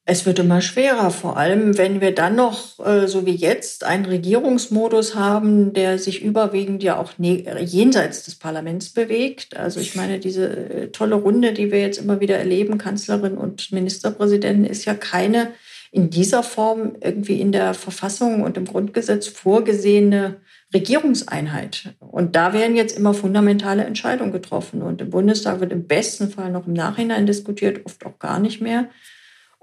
Es 0.08 0.28
wird 0.28 0.38
immer 0.38 0.62
schwerer, 0.62 1.10
vor 1.10 1.36
allem 1.36 1.80
wenn 1.80 2.00
wir 2.00 2.14
dann 2.14 2.36
noch, 2.36 2.80
äh, 2.86 3.08
so 3.08 3.26
wie 3.26 3.34
jetzt, 3.34 3.84
einen 3.84 4.06
Regierungsmodus 4.06 5.16
haben, 5.16 5.74
der 5.74 5.98
sich 5.98 6.22
überwiegend 6.22 6.84
ja 6.84 7.00
auch 7.00 7.14
jenseits 7.18 8.24
des 8.24 8.36
Parlaments 8.36 8.90
bewegt. 8.90 9.58
Also 9.58 9.80
ich 9.80 9.96
meine, 9.96 10.20
diese 10.20 10.46
äh, 10.48 10.88
tolle 10.92 11.16
Runde, 11.16 11.54
die 11.54 11.72
wir 11.72 11.82
jetzt 11.82 11.98
immer 11.98 12.20
wieder 12.20 12.38
erleben, 12.38 12.78
Kanzlerin 12.78 13.36
und 13.36 13.72
Ministerpräsidenten, 13.72 14.66
ist 14.66 14.86
ja 14.86 14.94
keine 14.94 15.54
in 15.92 16.12
dieser 16.12 16.44
Form 16.44 16.98
irgendwie 17.02 17.42
in 17.42 17.52
der 17.52 17.74
Verfassung 17.74 18.44
und 18.44 18.58
im 18.58 18.66
Grundgesetz 18.66 19.28
vorgesehene 19.28 20.42
Regierungseinheit. 20.74 21.96
Und 22.00 22.36
da 22.36 22.54
werden 22.54 22.76
jetzt 22.76 22.98
immer 22.98 23.14
fundamentale 23.14 23.86
Entscheidungen 23.86 24.34
getroffen. 24.34 24.82
Und 24.84 25.02
im 25.02 25.10
Bundestag 25.10 25.62
wird 25.62 25.72
im 25.72 25.88
besten 25.88 26.30
Fall 26.30 26.52
noch 26.52 26.68
im 26.68 26.74
Nachhinein 26.74 27.26
diskutiert, 27.26 27.86
oft 27.86 28.06
auch 28.06 28.20
gar 28.20 28.40
nicht 28.40 28.62
mehr. 28.62 28.90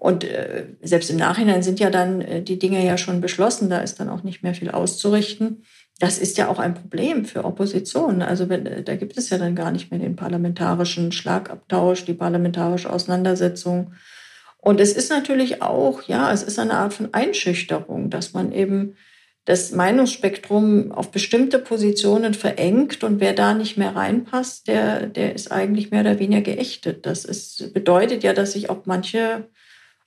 Und 0.03 0.25
äh, 0.25 0.65
selbst 0.83 1.11
im 1.11 1.17
Nachhinein 1.17 1.62
sind 1.62 1.79
ja 1.79 1.88
dann 1.88 2.23
äh, 2.23 2.43
die 2.43 2.59
Dinge 2.59 2.85
ja 2.85 2.99
schon 2.99 3.21
beschlossen, 3.21 3.71
da 3.71 3.79
ist 3.79 4.01
dann 4.01 4.09
auch 4.09 4.25
nicht 4.25 4.43
mehr 4.43 4.53
viel 4.53 4.69
auszurichten. 4.69 5.62
das 6.01 6.19
ist 6.19 6.37
ja 6.38 6.49
auch 6.49 6.59
ein 6.59 6.75
Problem 6.75 7.25
für 7.25 7.45
Opposition. 7.45 8.21
Also 8.21 8.49
wenn, 8.49 8.85
da 8.85 8.97
gibt 8.97 9.17
es 9.17 9.31
ja 9.31 9.38
dann 9.38 9.55
gar 9.55 9.71
nicht 9.71 9.93
mehr 9.93 10.01
den 10.01 10.17
parlamentarischen 10.17 11.12
Schlagabtausch, 11.12 12.05
die 12.05 12.15
parlamentarische 12.15 12.93
Auseinandersetzung. 12.93 13.93
Und 14.59 14.81
es 14.81 14.93
ist 14.93 15.09
natürlich 15.09 15.62
auch, 15.62 16.03
ja, 16.03 16.33
es 16.33 16.43
ist 16.43 16.59
eine 16.59 16.75
Art 16.75 16.95
von 16.95 17.15
Einschüchterung, 17.15 18.11
dass 18.11 18.33
man 18.33 18.51
eben 18.51 18.97
das 19.45 19.71
Meinungsspektrum 19.71 20.91
auf 20.91 21.12
bestimmte 21.12 21.61
Positionen 21.61 22.35
verengt 22.35 23.05
und 23.05 23.21
wer 23.21 23.35
da 23.35 23.55
nicht 23.55 23.77
mehr 23.77 23.95
reinpasst, 23.95 24.67
der, 24.67 25.07
der 25.07 25.35
ist 25.37 25.53
eigentlich 25.53 25.93
mehr 25.93 26.01
oder 26.01 26.19
weniger 26.19 26.43
geächtet. 26.43 27.07
Das 27.07 27.25
ist, 27.25 27.73
bedeutet 27.73 28.25
ja, 28.25 28.33
dass 28.33 28.53
sich 28.53 28.71
auch 28.71 28.87
manche, 28.87 29.49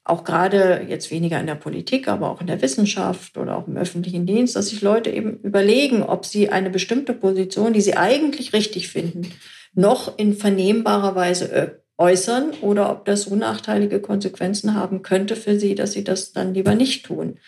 auch 0.05 0.23
gerade 0.23 0.85
jetzt 0.87 1.09
weniger 1.11 1.39
in 1.39 1.47
der 1.47 1.55
Politik, 1.55 2.07
aber 2.07 2.29
auch 2.29 2.39
in 2.39 2.47
der 2.47 2.61
Wissenschaft 2.61 3.37
oder 3.37 3.57
auch 3.57 3.67
im 3.67 3.75
öffentlichen 3.75 4.25
Dienst, 4.25 4.55
dass 4.55 4.69
sich 4.69 4.81
Leute 4.81 5.09
eben 5.09 5.39
überlegen, 5.39 6.03
ob 6.03 6.25
sie 6.25 6.49
eine 6.49 6.69
bestimmte 6.69 7.13
Position, 7.13 7.73
die 7.73 7.81
sie 7.81 7.97
eigentlich 7.97 8.53
richtig 8.53 8.87
finden, 8.87 9.31
noch 9.73 10.17
in 10.17 10.35
vernehmbarer 10.35 11.15
Weise 11.15 11.81
äußern 11.97 12.51
oder 12.61 12.91
ob 12.91 13.05
das 13.05 13.23
so 13.23 13.35
nachteilige 13.35 13.99
Konsequenzen 13.99 14.75
haben 14.75 15.01
könnte 15.01 15.35
für 15.35 15.59
sie, 15.59 15.73
dass 15.73 15.93
sie 15.93 16.03
das 16.03 16.33
dann 16.33 16.53
lieber 16.53 16.75
nicht 16.75 17.05
tun. 17.05 17.39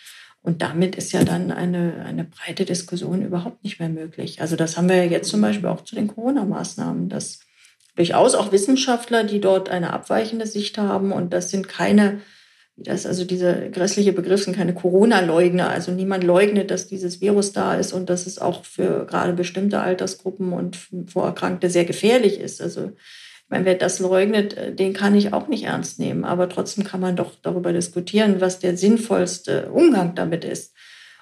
Und 0.42 0.62
damit 0.62 0.96
ist 0.96 1.12
ja 1.12 1.24
dann 1.24 1.52
eine, 1.52 2.04
eine 2.06 2.24
breite 2.24 2.64
Diskussion 2.64 3.22
überhaupt 3.22 3.62
nicht 3.62 3.78
mehr 3.78 3.88
möglich. 3.88 4.40
Also 4.40 4.56
das 4.56 4.76
haben 4.76 4.88
wir 4.88 5.06
jetzt 5.06 5.28
zum 5.28 5.40
Beispiel 5.40 5.68
auch 5.68 5.84
zu 5.84 5.94
den 5.94 6.08
Corona-Maßnahmen, 6.08 7.08
dass 7.08 7.40
durchaus 7.96 8.34
auch 8.34 8.50
Wissenschaftler, 8.50 9.24
die 9.24 9.40
dort 9.40 9.68
eine 9.68 9.92
abweichende 9.92 10.46
Sicht 10.46 10.78
haben 10.78 11.12
und 11.12 11.32
das 11.32 11.50
sind 11.50 11.68
keine, 11.68 12.20
das 12.80 13.06
also 13.06 13.24
dieser 13.24 13.68
grässliche 13.70 14.12
Begriff 14.12 14.44
sind 14.44 14.56
keine 14.56 14.74
Corona-Leugner. 14.74 15.68
Also 15.68 15.90
niemand 15.90 16.22
leugnet, 16.22 16.70
dass 16.70 16.86
dieses 16.86 17.20
Virus 17.20 17.52
da 17.52 17.74
ist 17.74 17.92
und 17.92 18.08
dass 18.08 18.26
es 18.26 18.38
auch 18.38 18.64
für 18.64 19.04
gerade 19.06 19.32
bestimmte 19.32 19.80
Altersgruppen 19.80 20.52
und 20.52 20.78
Vorerkrankte 21.06 21.70
sehr 21.70 21.84
gefährlich 21.84 22.38
ist. 22.38 22.62
Also 22.62 22.92
ich 23.48 23.50
meine, 23.50 23.64
wer 23.64 23.74
das 23.74 23.98
leugnet, 23.98 24.56
äh, 24.56 24.72
den 24.74 24.92
kann 24.92 25.16
ich 25.16 25.32
auch 25.32 25.48
nicht 25.48 25.64
ernst 25.64 25.98
nehmen. 25.98 26.24
Aber 26.24 26.48
trotzdem 26.48 26.84
kann 26.84 27.00
man 27.00 27.16
doch 27.16 27.32
darüber 27.42 27.72
diskutieren, 27.72 28.40
was 28.40 28.60
der 28.60 28.76
sinnvollste 28.76 29.70
Umgang 29.72 30.14
damit 30.14 30.44
ist. 30.44 30.74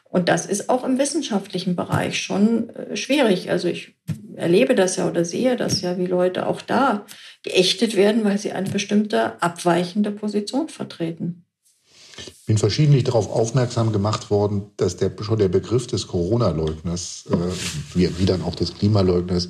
Und 0.05 0.29
das 0.29 0.47
ist 0.47 0.69
auch 0.69 0.85
im 0.85 0.99
wissenschaftlichen 0.99 1.75
Bereich 1.75 2.21
schon 2.21 2.71
äh, 2.71 2.97
schwierig. 2.97 3.51
Also 3.51 3.69
ich 3.69 3.97
erlebe 4.35 4.75
das 4.75 4.97
ja 4.97 5.09
oder 5.09 5.25
sehe 5.25 5.57
das 5.57 5.81
ja, 5.81 5.97
wie 5.97 6.07
Leute 6.07 6.47
auch 6.47 6.61
da 6.61 7.07
geächtet 7.43 7.97
werden, 7.97 8.25
weil 8.25 8.37
sie 8.37 8.53
eine 8.53 8.69
bestimmte 8.69 9.41
abweichende 9.43 10.11
Position 10.11 10.69
vertreten. 10.69 11.46
Ich 12.19 12.47
bin 12.47 12.59
verschiedentlich 12.59 13.05
darauf 13.05 13.29
aufmerksam 13.31 13.93
gemacht 13.93 14.31
worden, 14.31 14.71
dass 14.77 14.97
der, 14.97 15.11
schon 15.21 15.39
der 15.39 15.49
Begriff 15.49 15.87
des 15.87 16.07
Corona-Leugners, 16.07 17.25
äh, 17.31 17.37
wie, 17.95 18.19
wie 18.19 18.25
dann 18.25 18.43
auch 18.43 18.55
des 18.55 18.75
Klimaleugners, 18.75 19.49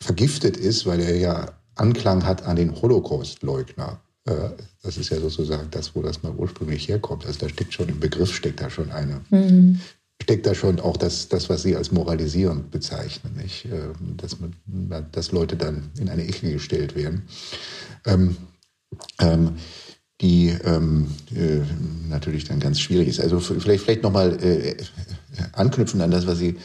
vergiftet 0.00 0.56
ist, 0.56 0.86
weil 0.86 1.00
er 1.00 1.16
ja 1.16 1.52
Anklang 1.74 2.24
hat 2.24 2.42
an 2.44 2.56
den 2.56 2.74
Holocaust-Leugner. 2.80 4.00
Äh, 4.24 4.50
das 4.82 4.96
ist 4.96 5.10
ja 5.10 5.20
sozusagen 5.20 5.68
das, 5.70 5.94
wo 5.94 6.02
das 6.02 6.22
mal 6.22 6.32
ursprünglich 6.32 6.88
herkommt. 6.88 7.26
Also 7.26 7.40
da 7.40 7.48
steckt 7.48 7.74
schon 7.74 7.88
im 7.88 8.00
Begriff 8.00 8.34
steckt 8.34 8.60
da 8.60 8.70
schon 8.70 8.90
eine, 8.90 9.20
mhm. 9.30 9.80
steckt 10.22 10.46
da 10.46 10.54
schon 10.54 10.80
auch 10.80 10.96
das, 10.96 11.28
das, 11.28 11.48
was 11.48 11.62
Sie 11.62 11.76
als 11.76 11.92
moralisierend 11.92 12.70
bezeichnen, 12.70 13.36
nicht? 13.36 13.66
Ähm, 13.66 14.16
dass, 14.16 14.36
man, 14.40 14.54
dass 15.12 15.32
Leute 15.32 15.56
dann 15.56 15.90
in 15.98 16.08
eine 16.08 16.26
Ecke 16.26 16.50
gestellt 16.50 16.96
werden. 16.96 17.22
Ähm, 18.04 18.36
ähm, 19.20 19.56
die 20.20 20.48
ähm, 20.64 21.08
äh, 21.34 21.60
natürlich 22.08 22.44
dann 22.44 22.60
ganz 22.60 22.80
schwierig 22.80 23.08
ist. 23.08 23.20
Also 23.20 23.38
vielleicht, 23.38 23.84
vielleicht 23.84 24.02
nochmal 24.02 24.42
äh, 24.42 24.76
anknüpfen 25.52 26.00
an 26.00 26.10
das, 26.10 26.26
was 26.26 26.38
Sie 26.38 26.56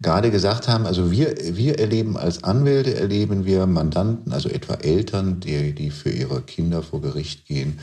gerade 0.00 0.30
gesagt 0.30 0.68
haben, 0.68 0.86
also 0.86 1.10
wir, 1.10 1.34
wir 1.56 1.78
erleben 1.78 2.16
als 2.16 2.44
Anwälte, 2.44 2.94
erleben 2.94 3.44
wir 3.44 3.66
Mandanten, 3.66 4.32
also 4.32 4.48
etwa 4.48 4.74
Eltern, 4.74 5.40
die, 5.40 5.74
die 5.74 5.90
für 5.90 6.10
ihre 6.10 6.42
Kinder 6.42 6.82
vor 6.82 7.00
Gericht 7.00 7.46
gehen, 7.46 7.80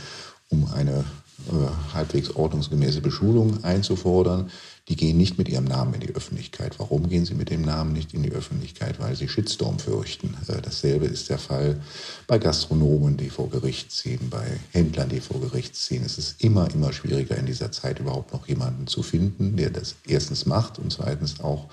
um 0.50 0.68
eine 0.74 1.04
äh, 1.48 1.94
halbwegs 1.94 2.32
ordnungsgemäße 2.32 3.02
Beschulung 3.02 3.64
einzufordern. 3.64 4.50
Die 4.88 4.96
gehen 4.96 5.18
nicht 5.18 5.38
mit 5.40 5.50
ihrem 5.50 5.66
Namen 5.66 5.96
in 5.96 6.02
die 6.02 6.14
Öffentlichkeit. 6.16 6.78
Warum 6.78 7.10
gehen 7.10 7.26
sie 7.26 7.34
mit 7.34 7.50
dem 7.50 7.64
Namen 7.64 7.92
nicht 7.94 8.14
in 8.14 8.22
die 8.22 8.32
Öffentlichkeit? 8.32 9.00
Weil 9.00 9.16
sie 9.16 9.28
Shitstorm 9.28 9.80
fürchten. 9.80 10.36
Äh, 10.48 10.62
dasselbe 10.62 11.06
ist 11.06 11.30
der 11.30 11.40
Fall 11.40 11.82
bei 12.28 12.38
Gastronomen, 12.38 13.18
die 13.18 13.30
vor 13.30 13.50
Gericht 13.50 13.92
ziehen, 13.92 14.30
bei 14.30 14.46
Händlern, 14.72 15.10
die 15.10 15.22
vor 15.22 15.42
Gericht 15.42 15.76
ziehen. 15.76 16.04
Es 16.06 16.18
ist 16.18 16.44
immer, 16.44 16.70
immer 16.74 16.94
schwieriger 16.94 17.38
in 17.38 17.48
dieser 17.48 17.72
Zeit 17.72 18.00
überhaupt 18.00 18.32
noch 18.34 18.48
jemanden 18.48 18.88
zu 18.88 19.04
finden, 19.04 19.58
der 19.58 19.72
das 19.72 19.96
erstens 20.08 20.46
macht 20.46 20.80
und 20.80 20.94
zweitens 20.94 21.40
auch 21.40 21.68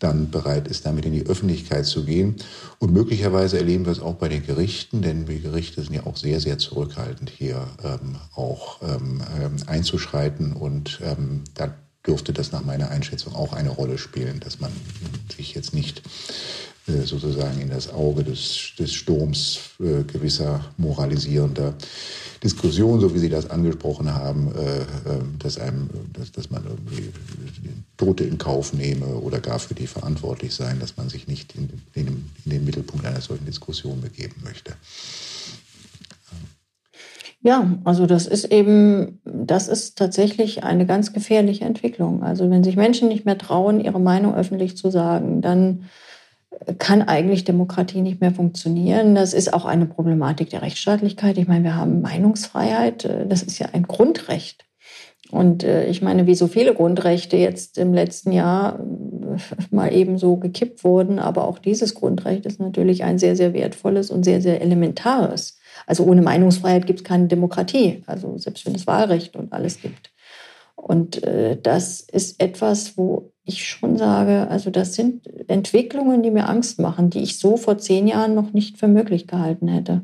dann 0.00 0.30
bereit 0.30 0.66
ist, 0.66 0.86
damit 0.86 1.04
in 1.04 1.12
die 1.12 1.26
Öffentlichkeit 1.26 1.86
zu 1.86 2.04
gehen. 2.04 2.36
Und 2.78 2.92
möglicherweise 2.92 3.58
erleben 3.58 3.84
wir 3.84 3.92
es 3.92 4.00
auch 4.00 4.14
bei 4.14 4.28
den 4.28 4.44
Gerichten, 4.44 5.02
denn 5.02 5.26
die 5.26 5.40
Gerichte 5.40 5.82
sind 5.82 5.94
ja 5.94 6.06
auch 6.06 6.16
sehr, 6.16 6.40
sehr 6.40 6.58
zurückhaltend 6.58 7.30
hier 7.30 7.68
ähm, 7.84 8.16
auch 8.34 8.82
ähm, 8.82 9.22
ähm 9.40 9.56
einzuschreiten 9.66 10.54
und 10.54 11.00
ähm, 11.04 11.44
da 11.54 11.74
dürfte 12.06 12.32
das 12.32 12.50
nach 12.50 12.64
meiner 12.64 12.90
Einschätzung 12.90 13.34
auch 13.34 13.52
eine 13.52 13.70
Rolle 13.70 13.98
spielen, 13.98 14.40
dass 14.40 14.58
man 14.58 14.72
sich 15.36 15.54
jetzt 15.54 15.74
nicht 15.74 16.02
sozusagen 16.86 17.60
in 17.60 17.70
das 17.70 17.92
Auge 17.92 18.24
des, 18.24 18.72
des 18.78 18.92
Sturms 18.92 19.60
äh, 19.80 20.02
gewisser 20.04 20.64
moralisierender 20.76 21.74
Diskussionen, 22.42 23.00
so 23.00 23.14
wie 23.14 23.18
Sie 23.18 23.28
das 23.28 23.50
angesprochen 23.50 24.12
haben, 24.12 24.52
äh, 24.54 24.78
äh, 24.78 24.84
dass, 25.38 25.58
einem, 25.58 25.90
dass, 26.12 26.32
dass 26.32 26.50
man 26.50 26.64
irgendwie 26.64 27.10
Tote 27.96 28.24
in 28.24 28.38
Kauf 28.38 28.72
nehme 28.72 29.06
oder 29.06 29.40
gar 29.40 29.58
für 29.58 29.74
die 29.74 29.86
verantwortlich 29.86 30.54
sein, 30.54 30.80
dass 30.80 30.96
man 30.96 31.08
sich 31.08 31.28
nicht 31.28 31.54
in, 31.54 31.68
in, 31.94 32.06
in 32.44 32.50
den 32.50 32.64
Mittelpunkt 32.64 33.04
einer 33.04 33.20
solchen 33.20 33.46
Diskussion 33.46 34.00
begeben 34.00 34.36
möchte. 34.42 34.72
Ja, 37.42 37.78
also 37.84 38.06
das 38.06 38.26
ist 38.26 38.46
eben, 38.46 39.20
das 39.24 39.68
ist 39.68 39.96
tatsächlich 39.96 40.62
eine 40.62 40.84
ganz 40.84 41.14
gefährliche 41.14 41.64
Entwicklung. 41.64 42.22
Also 42.22 42.50
wenn 42.50 42.62
sich 42.62 42.76
Menschen 42.76 43.08
nicht 43.08 43.24
mehr 43.24 43.38
trauen, 43.38 43.80
ihre 43.80 44.00
Meinung 44.00 44.34
öffentlich 44.34 44.76
zu 44.76 44.90
sagen, 44.90 45.40
dann 45.40 45.84
kann 46.78 47.02
eigentlich 47.02 47.44
Demokratie 47.44 48.00
nicht 48.00 48.20
mehr 48.20 48.32
funktionieren. 48.32 49.14
Das 49.14 49.32
ist 49.32 49.54
auch 49.54 49.64
eine 49.64 49.86
Problematik 49.86 50.50
der 50.50 50.62
Rechtsstaatlichkeit. 50.62 51.38
Ich 51.38 51.48
meine, 51.48 51.64
wir 51.64 51.76
haben 51.76 52.00
Meinungsfreiheit, 52.00 53.08
das 53.28 53.42
ist 53.42 53.58
ja 53.58 53.68
ein 53.72 53.84
Grundrecht. 53.84 54.64
Und 55.30 55.62
äh, 55.62 55.86
ich 55.86 56.02
meine, 56.02 56.26
wie 56.26 56.34
so 56.34 56.48
viele 56.48 56.74
Grundrechte 56.74 57.36
jetzt 57.36 57.78
im 57.78 57.94
letzten 57.94 58.32
Jahr 58.32 58.80
mal 59.70 59.92
eben 59.94 60.18
so 60.18 60.36
gekippt 60.36 60.82
wurden, 60.82 61.18
aber 61.18 61.46
auch 61.46 61.58
dieses 61.58 61.94
Grundrecht 61.94 62.46
ist 62.46 62.58
natürlich 62.58 63.04
ein 63.04 63.18
sehr, 63.18 63.36
sehr 63.36 63.54
wertvolles 63.54 64.10
und 64.10 64.24
sehr, 64.24 64.40
sehr 64.40 64.60
elementares. 64.60 65.58
Also 65.86 66.04
ohne 66.04 66.22
Meinungsfreiheit 66.22 66.86
gibt 66.86 67.00
es 67.00 67.04
keine 67.04 67.28
Demokratie, 67.28 68.02
also 68.06 68.36
selbst 68.38 68.66
wenn 68.66 68.74
es 68.74 68.86
Wahlrecht 68.86 69.36
und 69.36 69.52
alles 69.52 69.80
gibt. 69.80 70.10
Und 70.74 71.22
äh, 71.22 71.58
das 71.60 72.00
ist 72.00 72.40
etwas, 72.42 72.96
wo 72.96 73.32
ich 73.50 73.68
schon 73.68 73.98
sage, 73.98 74.48
also 74.48 74.70
das 74.70 74.94
sind 74.94 75.26
Entwicklungen, 75.48 76.22
die 76.22 76.30
mir 76.30 76.48
Angst 76.48 76.78
machen, 76.78 77.10
die 77.10 77.20
ich 77.20 77.38
so 77.38 77.56
vor 77.56 77.78
zehn 77.78 78.06
Jahren 78.08 78.34
noch 78.34 78.52
nicht 78.52 78.78
für 78.78 78.88
möglich 78.88 79.26
gehalten 79.26 79.68
hätte. 79.68 80.02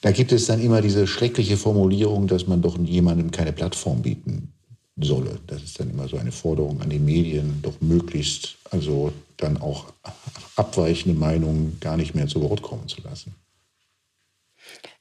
Da 0.00 0.10
gibt 0.10 0.32
es 0.32 0.46
dann 0.46 0.60
immer 0.60 0.80
diese 0.80 1.06
schreckliche 1.06 1.56
Formulierung, 1.56 2.26
dass 2.26 2.48
man 2.48 2.60
doch 2.60 2.76
jemandem 2.78 3.30
keine 3.30 3.52
Plattform 3.52 4.02
bieten 4.02 4.52
solle. 4.96 5.38
Das 5.46 5.62
ist 5.62 5.78
dann 5.78 5.90
immer 5.90 6.08
so 6.08 6.16
eine 6.16 6.32
Forderung 6.32 6.80
an 6.80 6.90
die 6.90 6.98
Medien, 6.98 7.60
doch 7.62 7.80
möglichst 7.80 8.58
also 8.70 9.12
dann 9.36 9.56
auch 9.58 9.92
abweichende 10.56 11.18
Meinungen 11.18 11.78
gar 11.80 11.96
nicht 11.96 12.14
mehr 12.14 12.26
zu 12.26 12.42
Wort 12.42 12.62
kommen 12.62 12.88
zu 12.88 13.00
lassen. 13.02 13.34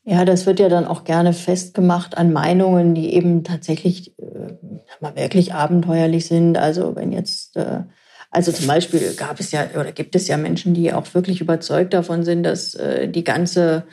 Ja, 0.04 0.26
das 0.26 0.48
wird 0.48 0.60
ja 0.60 0.68
dann 0.68 0.86
auch 0.86 1.04
gerne 1.04 1.32
festgemacht 1.32 2.18
an 2.18 2.34
Meinungen, 2.34 2.96
die 2.96 3.14
eben 3.14 3.44
tatsächlich 3.44 4.18
äh, 4.18 4.54
mal 5.00 5.16
wirklich 5.16 5.54
abenteuerlich 5.54 6.26
sind. 6.26 6.58
Also 6.58 6.96
wenn 6.96 7.12
jetzt, 7.12 7.56
äh, 7.56 7.84
also 8.32 8.52
zum 8.52 8.66
Beispiel 8.66 9.14
gab 9.14 9.40
es 9.40 9.52
ja 9.52 9.68
oder 9.80 9.92
gibt 9.92 10.16
es 10.16 10.28
ja 10.28 10.38
Menschen, 10.38 10.74
die 10.74 10.92
auch 10.92 11.14
wirklich 11.14 11.40
überzeugt 11.40 11.94
davon 11.94 12.24
sind, 12.24 12.44
dass 12.44 12.74
äh, 12.74 13.10
die 13.10 13.24
ganze 13.24 13.84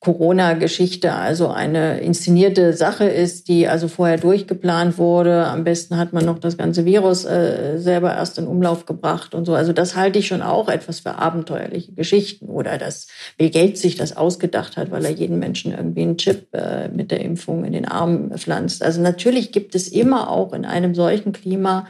Corona-Geschichte 0.00 1.12
also 1.12 1.48
eine 1.48 2.00
inszenierte 2.00 2.72
Sache 2.72 3.04
ist, 3.04 3.48
die 3.48 3.68
also 3.68 3.86
vorher 3.86 4.16
durchgeplant 4.16 4.96
wurde. 4.96 5.44
Am 5.44 5.62
besten 5.62 5.98
hat 5.98 6.14
man 6.14 6.24
noch 6.24 6.38
das 6.38 6.56
ganze 6.56 6.86
Virus 6.86 7.26
äh, 7.26 7.76
selber 7.76 8.14
erst 8.14 8.38
in 8.38 8.46
Umlauf 8.46 8.86
gebracht 8.86 9.34
und 9.34 9.44
so. 9.44 9.54
Also 9.54 9.74
das 9.74 9.96
halte 9.96 10.18
ich 10.18 10.26
schon 10.26 10.40
auch 10.40 10.70
etwas 10.70 11.00
für 11.00 11.16
abenteuerliche 11.16 11.92
Geschichten 11.92 12.46
oder 12.46 12.78
dass 12.78 13.08
Bill 13.36 13.50
Gates 13.50 13.82
sich 13.82 13.96
das 13.96 14.16
ausgedacht 14.16 14.78
hat, 14.78 14.90
weil 14.90 15.04
er 15.04 15.10
jeden 15.12 15.38
Menschen 15.38 15.72
irgendwie 15.72 16.02
einen 16.02 16.16
Chip 16.16 16.46
äh, 16.54 16.88
mit 16.88 17.10
der 17.10 17.20
Impfung 17.20 17.66
in 17.66 17.74
den 17.74 17.84
Arm 17.84 18.30
pflanzt. 18.30 18.82
Also 18.82 19.02
natürlich 19.02 19.52
gibt 19.52 19.74
es 19.74 19.86
immer 19.86 20.30
auch 20.30 20.54
in 20.54 20.64
einem 20.64 20.94
solchen 20.94 21.32
Klima, 21.32 21.86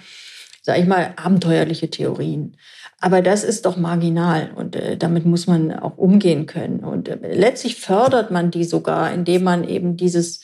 sage 0.62 0.80
ich 0.80 0.88
mal, 0.88 1.12
abenteuerliche 1.14 1.90
Theorien. 1.90 2.56
Aber 3.00 3.22
das 3.22 3.44
ist 3.44 3.64
doch 3.64 3.78
marginal 3.78 4.50
und 4.54 4.76
äh, 4.76 4.96
damit 4.96 5.24
muss 5.24 5.46
man 5.46 5.72
auch 5.72 5.96
umgehen 5.96 6.44
können. 6.44 6.80
Und 6.80 7.08
äh, 7.08 7.34
letztlich 7.34 7.76
fördert 7.76 8.30
man 8.30 8.50
die 8.50 8.64
sogar, 8.64 9.12
indem 9.12 9.42
man 9.42 9.66
eben 9.66 9.96
dieses 9.96 10.40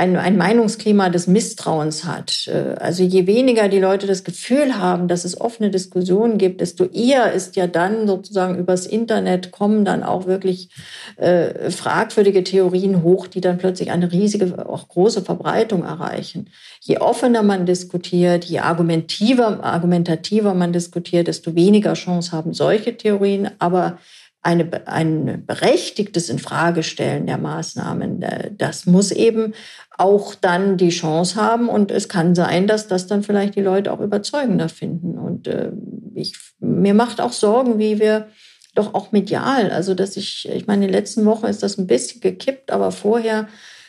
ein, 0.00 0.16
ein 0.16 0.38
Meinungsklima 0.38 1.10
des 1.10 1.26
Misstrauens 1.26 2.04
hat. 2.04 2.48
Äh, 2.48 2.74
also 2.80 3.02
je 3.02 3.26
weniger 3.26 3.68
die 3.68 3.78
Leute 3.78 4.06
das 4.06 4.24
Gefühl 4.24 4.78
haben, 4.78 5.08
dass 5.08 5.26
es 5.26 5.38
offene 5.38 5.70
Diskussionen 5.70 6.38
gibt, 6.38 6.62
desto 6.62 6.84
eher 6.86 7.32
ist 7.32 7.54
ja 7.56 7.66
dann 7.66 8.06
sozusagen 8.06 8.56
übers 8.56 8.86
Internet 8.86 9.50
kommen 9.50 9.84
dann 9.84 10.02
auch 10.02 10.26
wirklich 10.26 10.70
äh, 11.16 11.70
fragwürdige 11.70 12.42
Theorien 12.42 13.02
hoch, 13.02 13.26
die 13.26 13.42
dann 13.42 13.58
plötzlich 13.58 13.90
eine 13.90 14.10
riesige, 14.10 14.66
auch 14.66 14.88
große 14.88 15.20
Verbreitung 15.20 15.84
erreichen. 15.84 16.48
Je 16.80 16.98
offener 16.98 17.42
man 17.42 17.66
diskutiert, 17.66 18.46
je 18.46 18.60
argumentativer, 18.60 19.62
argumentativer 19.62 20.54
man 20.54 20.72
diskutiert, 20.72 21.28
desto 21.28 21.54
weniger 21.54 21.92
Chance 21.92 22.32
haben 22.32 22.54
solche 22.54 22.96
Theorien. 22.96 23.50
Aber 23.58 23.98
eine, 24.42 24.86
ein 24.86 25.44
berechtigtes 25.46 26.30
Infragestellen 26.30 27.26
der 27.26 27.38
Maßnahmen, 27.38 28.22
äh, 28.22 28.50
das 28.56 28.86
muss 28.86 29.10
eben 29.10 29.52
auch 30.00 30.34
dann 30.34 30.76
die 30.76 30.88
Chance 30.88 31.36
haben. 31.36 31.68
Und 31.68 31.90
es 31.90 32.08
kann 32.08 32.34
sein, 32.34 32.66
dass 32.66 32.88
das 32.88 33.06
dann 33.06 33.22
vielleicht 33.22 33.54
die 33.54 33.62
Leute 33.62 33.92
auch 33.92 34.00
überzeugender 34.00 34.68
finden. 34.68 35.18
Und 35.18 35.46
äh, 35.46 35.72
ich, 36.14 36.34
mir 36.58 36.94
macht 36.94 37.20
auch 37.20 37.32
Sorgen, 37.32 37.78
wie 37.78 38.00
wir 38.00 38.28
doch 38.74 38.94
auch 38.94 39.12
medial, 39.12 39.70
also 39.70 39.94
dass 39.94 40.16
ich, 40.16 40.48
ich 40.48 40.66
meine, 40.68 40.84
in 40.84 40.92
den 40.92 40.96
letzten 40.96 41.24
Wochen 41.24 41.46
ist 41.46 41.62
das 41.62 41.76
ein 41.76 41.88
bisschen 41.88 42.20
gekippt, 42.20 42.70
aber 42.70 42.92
vorher 42.92 43.48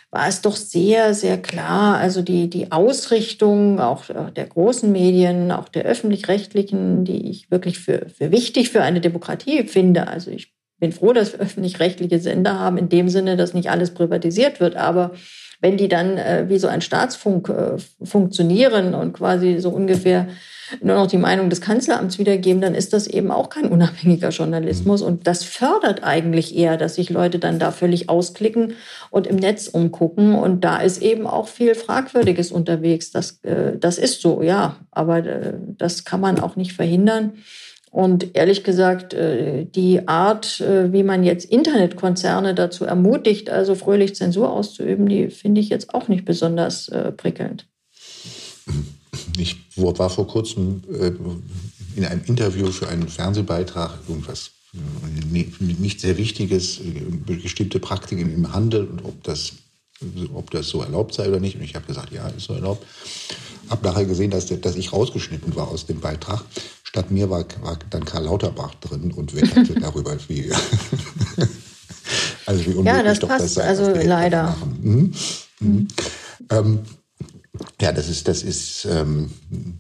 war 0.10 0.28
es 0.28 0.42
doch 0.42 0.56
sehr, 0.56 1.14
sehr 1.14 1.42
klar. 1.42 1.98
Also 1.98 2.22
die, 2.22 2.50
die 2.50 2.72
Ausrichtung 2.72 3.80
auch 3.80 4.06
der 4.36 4.46
großen 4.46 4.92
Medien, 4.92 5.52
auch 5.52 5.70
der 5.70 5.84
öffentlich-rechtlichen, 5.84 7.06
die 7.06 7.30
ich 7.30 7.50
wirklich 7.50 7.80
für, 7.80 8.08
für 8.10 8.32
wichtig 8.32 8.72
für 8.72 8.82
eine 8.82 9.00
Demokratie 9.00 9.64
finde. 9.64 10.08
Also 10.08 10.32
ich 10.32 10.54
bin 10.80 10.92
froh, 10.92 11.14
dass 11.14 11.32
wir 11.32 11.40
öffentlich-rechtliche 11.40 12.20
Sender 12.20 12.60
haben, 12.60 12.78
in 12.78 12.90
dem 12.90 13.08
Sinne, 13.08 13.38
dass 13.38 13.54
nicht 13.54 13.70
alles 13.70 13.94
privatisiert 13.94 14.60
wird. 14.60 14.76
Aber 14.76 15.12
wenn 15.62 15.78
die 15.78 15.88
dann 15.88 16.18
äh, 16.18 16.46
wie 16.50 16.60
so 16.60 16.68
ein 16.68 16.82
Staatsfunk 16.82 17.50
äh, 17.50 17.78
funktionieren 18.04 18.94
und 18.94 19.14
quasi 19.14 19.60
so 19.60 19.70
ungefähr 19.70 20.28
nur 20.80 20.96
noch 20.96 21.08
die 21.08 21.18
Meinung 21.18 21.50
des 21.50 21.62
Kanzleramts 21.62 22.18
wiedergeben, 22.18 22.62
dann 22.62 22.76
ist 22.76 22.94
das 22.94 23.08
eben 23.08 23.32
auch 23.32 23.50
kein 23.50 23.66
unabhängiger 23.66 24.30
Journalismus. 24.30 25.02
Und 25.02 25.28
das 25.28 25.44
fördert 25.44 26.04
eigentlich 26.04 26.56
eher, 26.56 26.78
dass 26.78 26.96
sich 26.96 27.10
Leute 27.10 27.40
dann 27.40 27.60
da 27.60 27.72
völlig 27.72 28.10
ausklicken 28.10 28.76
und 29.10 29.28
im 29.28 29.36
Netz 29.36 29.68
umgucken. 29.68 30.36
Und 30.36 30.64
da 30.64 30.78
ist 30.78 31.02
eben 31.02 31.28
auch 31.28 31.48
viel 31.48 31.76
Fragwürdiges 31.76 32.52
unterwegs. 32.52 33.12
Das, 33.12 33.40
äh, 33.44 33.78
das 33.78 33.98
ist 33.98 34.22
so, 34.22 34.42
ja. 34.42 34.78
Aber 34.92 35.18
äh, 35.18 35.54
das 35.78 36.06
kann 36.06 36.22
man 36.22 36.40
auch 36.40 36.56
nicht 36.56 36.74
verhindern. 36.74 37.34
Und 37.92 38.38
ehrlich 38.38 38.64
gesagt, 38.64 39.14
äh, 39.14 39.66
die 39.66 40.08
Art, 40.08 40.62
äh, 40.62 40.94
wie 40.94 41.04
man 41.04 41.26
jetzt 41.26 41.44
Internetkonzerne 41.44 42.56
dazu 42.56 42.86
ermutigt, 42.86 43.50
also 43.50 43.76
fröhlich 43.76 44.16
Zensur 44.16 44.50
auszuüben, 44.50 45.10
die 45.10 45.30
finde 45.30 45.60
ich 45.60 45.68
jetzt 45.68 45.94
auch 45.94 46.08
nicht 46.08 46.24
besonders 46.24 46.88
äh, 46.88 47.12
prickelnd. 47.12 47.68
Ich 49.38 49.58
war 49.76 50.10
vor 50.10 50.28
kurzem 50.28 50.84
in 51.96 52.06
einem 52.06 52.22
Interview 52.26 52.68
für 52.68 52.88
einen 52.88 53.08
Fernsehbeitrag 53.08 54.00
irgendwas 54.08 54.52
nicht 55.30 56.00
sehr 56.00 56.18
Wichtiges, 56.18 56.80
bestimmte 57.26 57.80
Praktiken 57.80 58.34
im 58.34 58.54
Handel 58.54 58.86
und 58.86 59.04
ob 59.04 59.22
das, 59.24 59.54
ob 60.34 60.50
das 60.52 60.70
so 60.70 60.82
erlaubt 60.82 61.14
sei 61.14 61.28
oder 61.28 61.40
nicht. 61.40 61.56
Und 61.56 61.64
ich 61.64 61.76
habe 61.76 61.86
gesagt, 61.86 62.14
ja, 62.14 62.28
ist 62.30 62.46
so 62.46 62.54
erlaubt. 62.54 62.86
Habe 63.70 63.86
nachher 63.86 64.06
gesehen, 64.06 64.32
dass, 64.32 64.46
dass 64.46 64.76
ich 64.76 64.94
rausgeschnitten 64.94 65.56
war 65.56 65.68
aus 65.68 65.86
dem 65.86 66.00
Beitrag. 66.00 66.44
Statt 66.92 67.10
mir 67.10 67.30
war, 67.30 67.46
war 67.62 67.80
dann 67.90 68.04
Karl 68.04 68.26
Lauterbach 68.26 68.76
drin 68.76 69.14
und 69.14 69.34
wetterte 69.34 69.74
darüber, 69.80 70.14
wie, 70.28 70.52
also 72.46 72.66
wie 72.66 72.74
unmöglich 72.74 72.86
ja, 72.86 73.02
das 73.02 73.20
doch 73.20 73.30
passt, 73.30 73.46
das 73.46 73.54
sei. 73.54 73.64
Also 73.64 73.94
leider. 73.94 74.58
Mhm. 74.82 75.14
Mhm. 75.62 75.68
Mhm. 75.70 75.88
Ähm, 76.50 76.80
ja, 77.82 77.92
das 77.92 78.10
ist, 78.10 78.28
das 78.28 78.44
ist, 78.44 78.86
ähm, 78.86 79.32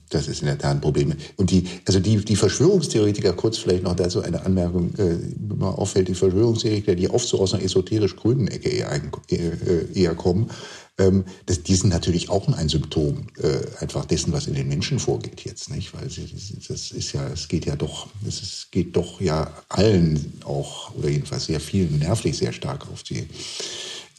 das 0.10 0.28
ist 0.28 0.42
in 0.42 0.48
der 0.48 0.58
Tat 0.58 0.72
ein 0.72 0.82
Problem. 0.82 1.14
Und 1.38 1.52
die, 1.52 1.66
also 1.86 2.00
die, 2.00 2.18
die 2.18 2.36
Verschwörungstheoretiker, 2.36 3.34
kurz 3.34 3.58
vielleicht 3.58 3.84
noch 3.84 3.96
dazu 3.96 4.22
eine 4.22 4.46
Anmerkung, 4.46 4.94
äh, 4.98 5.18
mir 5.54 5.78
auffällt, 5.78 6.08
die 6.08 6.16
Verschwörungstheoretiker, 6.16 6.96
die 6.96 7.10
oft 7.10 7.28
so 7.28 7.40
aus 7.40 7.54
einer 7.54 7.64
esoterisch-grünen 7.64 8.48
Ecke 8.48 8.70
eher, 8.70 8.92
eher, 9.30 9.96
eher 9.96 10.16
kommen, 10.16 10.50
ähm, 10.98 11.26
das, 11.46 11.64
die 11.64 11.76
sind 11.76 11.90
natürlich 11.90 12.30
auch 12.30 12.48
ein 12.48 12.70
Symptom 12.70 13.28
äh, 13.38 13.62
einfach 13.80 14.06
dessen, 14.06 14.34
was 14.34 14.48
in 14.48 14.56
den 14.56 14.68
Menschen 14.68 15.00
vorgeht 15.00 15.42
jetzt, 15.42 15.70
nicht? 15.70 15.94
Weil 15.94 16.10
sie, 16.10 16.30
das 16.68 16.92
ist 16.92 17.14
ja, 17.14 17.28
es 17.30 17.48
geht 17.48 17.66
ja 17.66 17.76
doch, 17.76 18.08
es 18.28 18.68
geht 18.72 18.96
doch 18.96 19.22
ja 19.22 19.52
allen 19.70 20.34
auch, 20.44 20.94
oder 20.96 21.10
jedenfalls 21.10 21.46
sehr 21.46 21.60
vielen 21.60 22.00
nervlich 22.00 22.38
sehr 22.38 22.52
stark 22.52 22.88
auf 22.92 23.04
die 23.04 23.28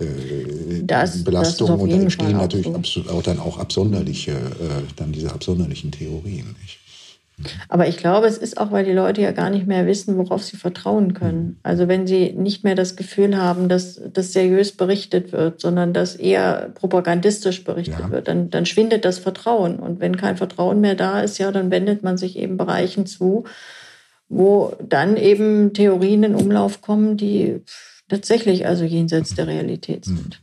äh, 0.03 0.83
das, 0.83 1.25
Belastungen 1.25 1.81
und 1.81 1.91
da 1.91 1.97
entstehen 1.97 2.37
natürlich 2.37 2.69
so. 2.85 3.03
auch 3.11 3.23
dann 3.23 3.39
auch 3.39 3.59
absonderliche, 3.59 4.33
äh, 4.33 4.83
dann 4.97 5.13
diese 5.13 5.33
absonderlichen 5.33 5.91
Theorien. 5.93 6.55
Nicht? 6.61 6.79
Aber 7.69 7.89
ich 7.89 7.97
glaube, 7.97 8.27
es 8.27 8.39
ist 8.39 8.59
auch, 8.59 8.71
weil 8.71 8.85
die 8.85 8.93
Leute 8.93 9.23
ja 9.23 9.33
gar 9.33 9.51
nicht 9.51 9.67
mehr 9.67 9.87
wissen, 9.87 10.17
worauf 10.19 10.43
sie 10.43 10.57
vertrauen 10.57 11.15
können. 11.15 11.45
Mhm. 11.45 11.57
Also 11.63 11.89
wenn 11.89 12.07
sie 12.07 12.33
nicht 12.33 12.65
mehr 12.65 12.75
das 12.75 12.97
Gefühl 12.97 13.37
haben, 13.37 13.69
dass 13.69 14.01
das 14.13 14.33
seriös 14.33 14.73
berichtet 14.73 15.33
wird, 15.33 15.61
sondern 15.61 15.93
dass 15.93 16.15
eher 16.15 16.71
propagandistisch 16.75 17.65
berichtet 17.65 18.01
ja. 18.01 18.11
wird, 18.11 18.29
dann, 18.29 18.51
dann 18.51 18.67
schwindet 18.67 19.05
das 19.05 19.19
Vertrauen. 19.19 19.77
Und 19.77 20.01
wenn 20.01 20.17
kein 20.17 20.37
Vertrauen 20.37 20.81
mehr 20.81 20.95
da 20.95 21.21
ist, 21.21 21.39
ja, 21.39 21.51
dann 21.51 21.71
wendet 21.71 22.03
man 22.03 22.17
sich 22.17 22.37
eben 22.39 22.57
Bereichen 22.57 23.07
zu, 23.07 23.45
wo 24.29 24.75
dann 24.83 25.17
eben 25.17 25.73
Theorien 25.73 26.23
in 26.25 26.35
Umlauf 26.35 26.81
kommen, 26.81 27.17
die 27.17 27.63
tatsächlich 28.09 28.67
also 28.67 28.85
jenseits 28.85 29.35
der 29.35 29.47
Realität 29.47 30.07
hm. 30.07 30.17
sind. 30.17 30.43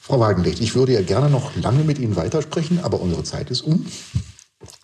Frau 0.00 0.20
Wagenlicht, 0.20 0.60
ich 0.60 0.74
würde 0.74 0.92
ja 0.92 1.02
gerne 1.02 1.28
noch 1.28 1.56
lange 1.56 1.82
mit 1.82 1.98
Ihnen 1.98 2.14
weitersprechen, 2.14 2.78
aber 2.80 3.00
unsere 3.00 3.24
Zeit 3.24 3.50
ist 3.50 3.62
um. 3.62 3.86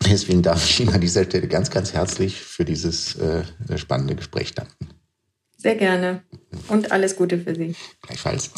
Deswegen 0.05 0.43
darf 0.43 0.69
ich 0.69 0.81
Ihnen 0.81 0.93
an 0.93 1.01
dieser 1.01 1.25
Stelle 1.25 1.47
ganz, 1.47 1.71
ganz 1.71 1.93
herzlich 1.93 2.41
für 2.41 2.65
dieses 2.65 3.15
äh, 3.17 3.45
spannende 3.77 4.17
Gespräch 4.17 4.55
danken. 4.55 4.89
Sehr 5.57 5.77
gerne 5.77 6.25
und 6.69 6.91
alles 6.91 7.15
Gute 7.15 7.39
für 7.39 7.55
Sie. 7.55 7.77
Gleichfalls. 8.03 8.51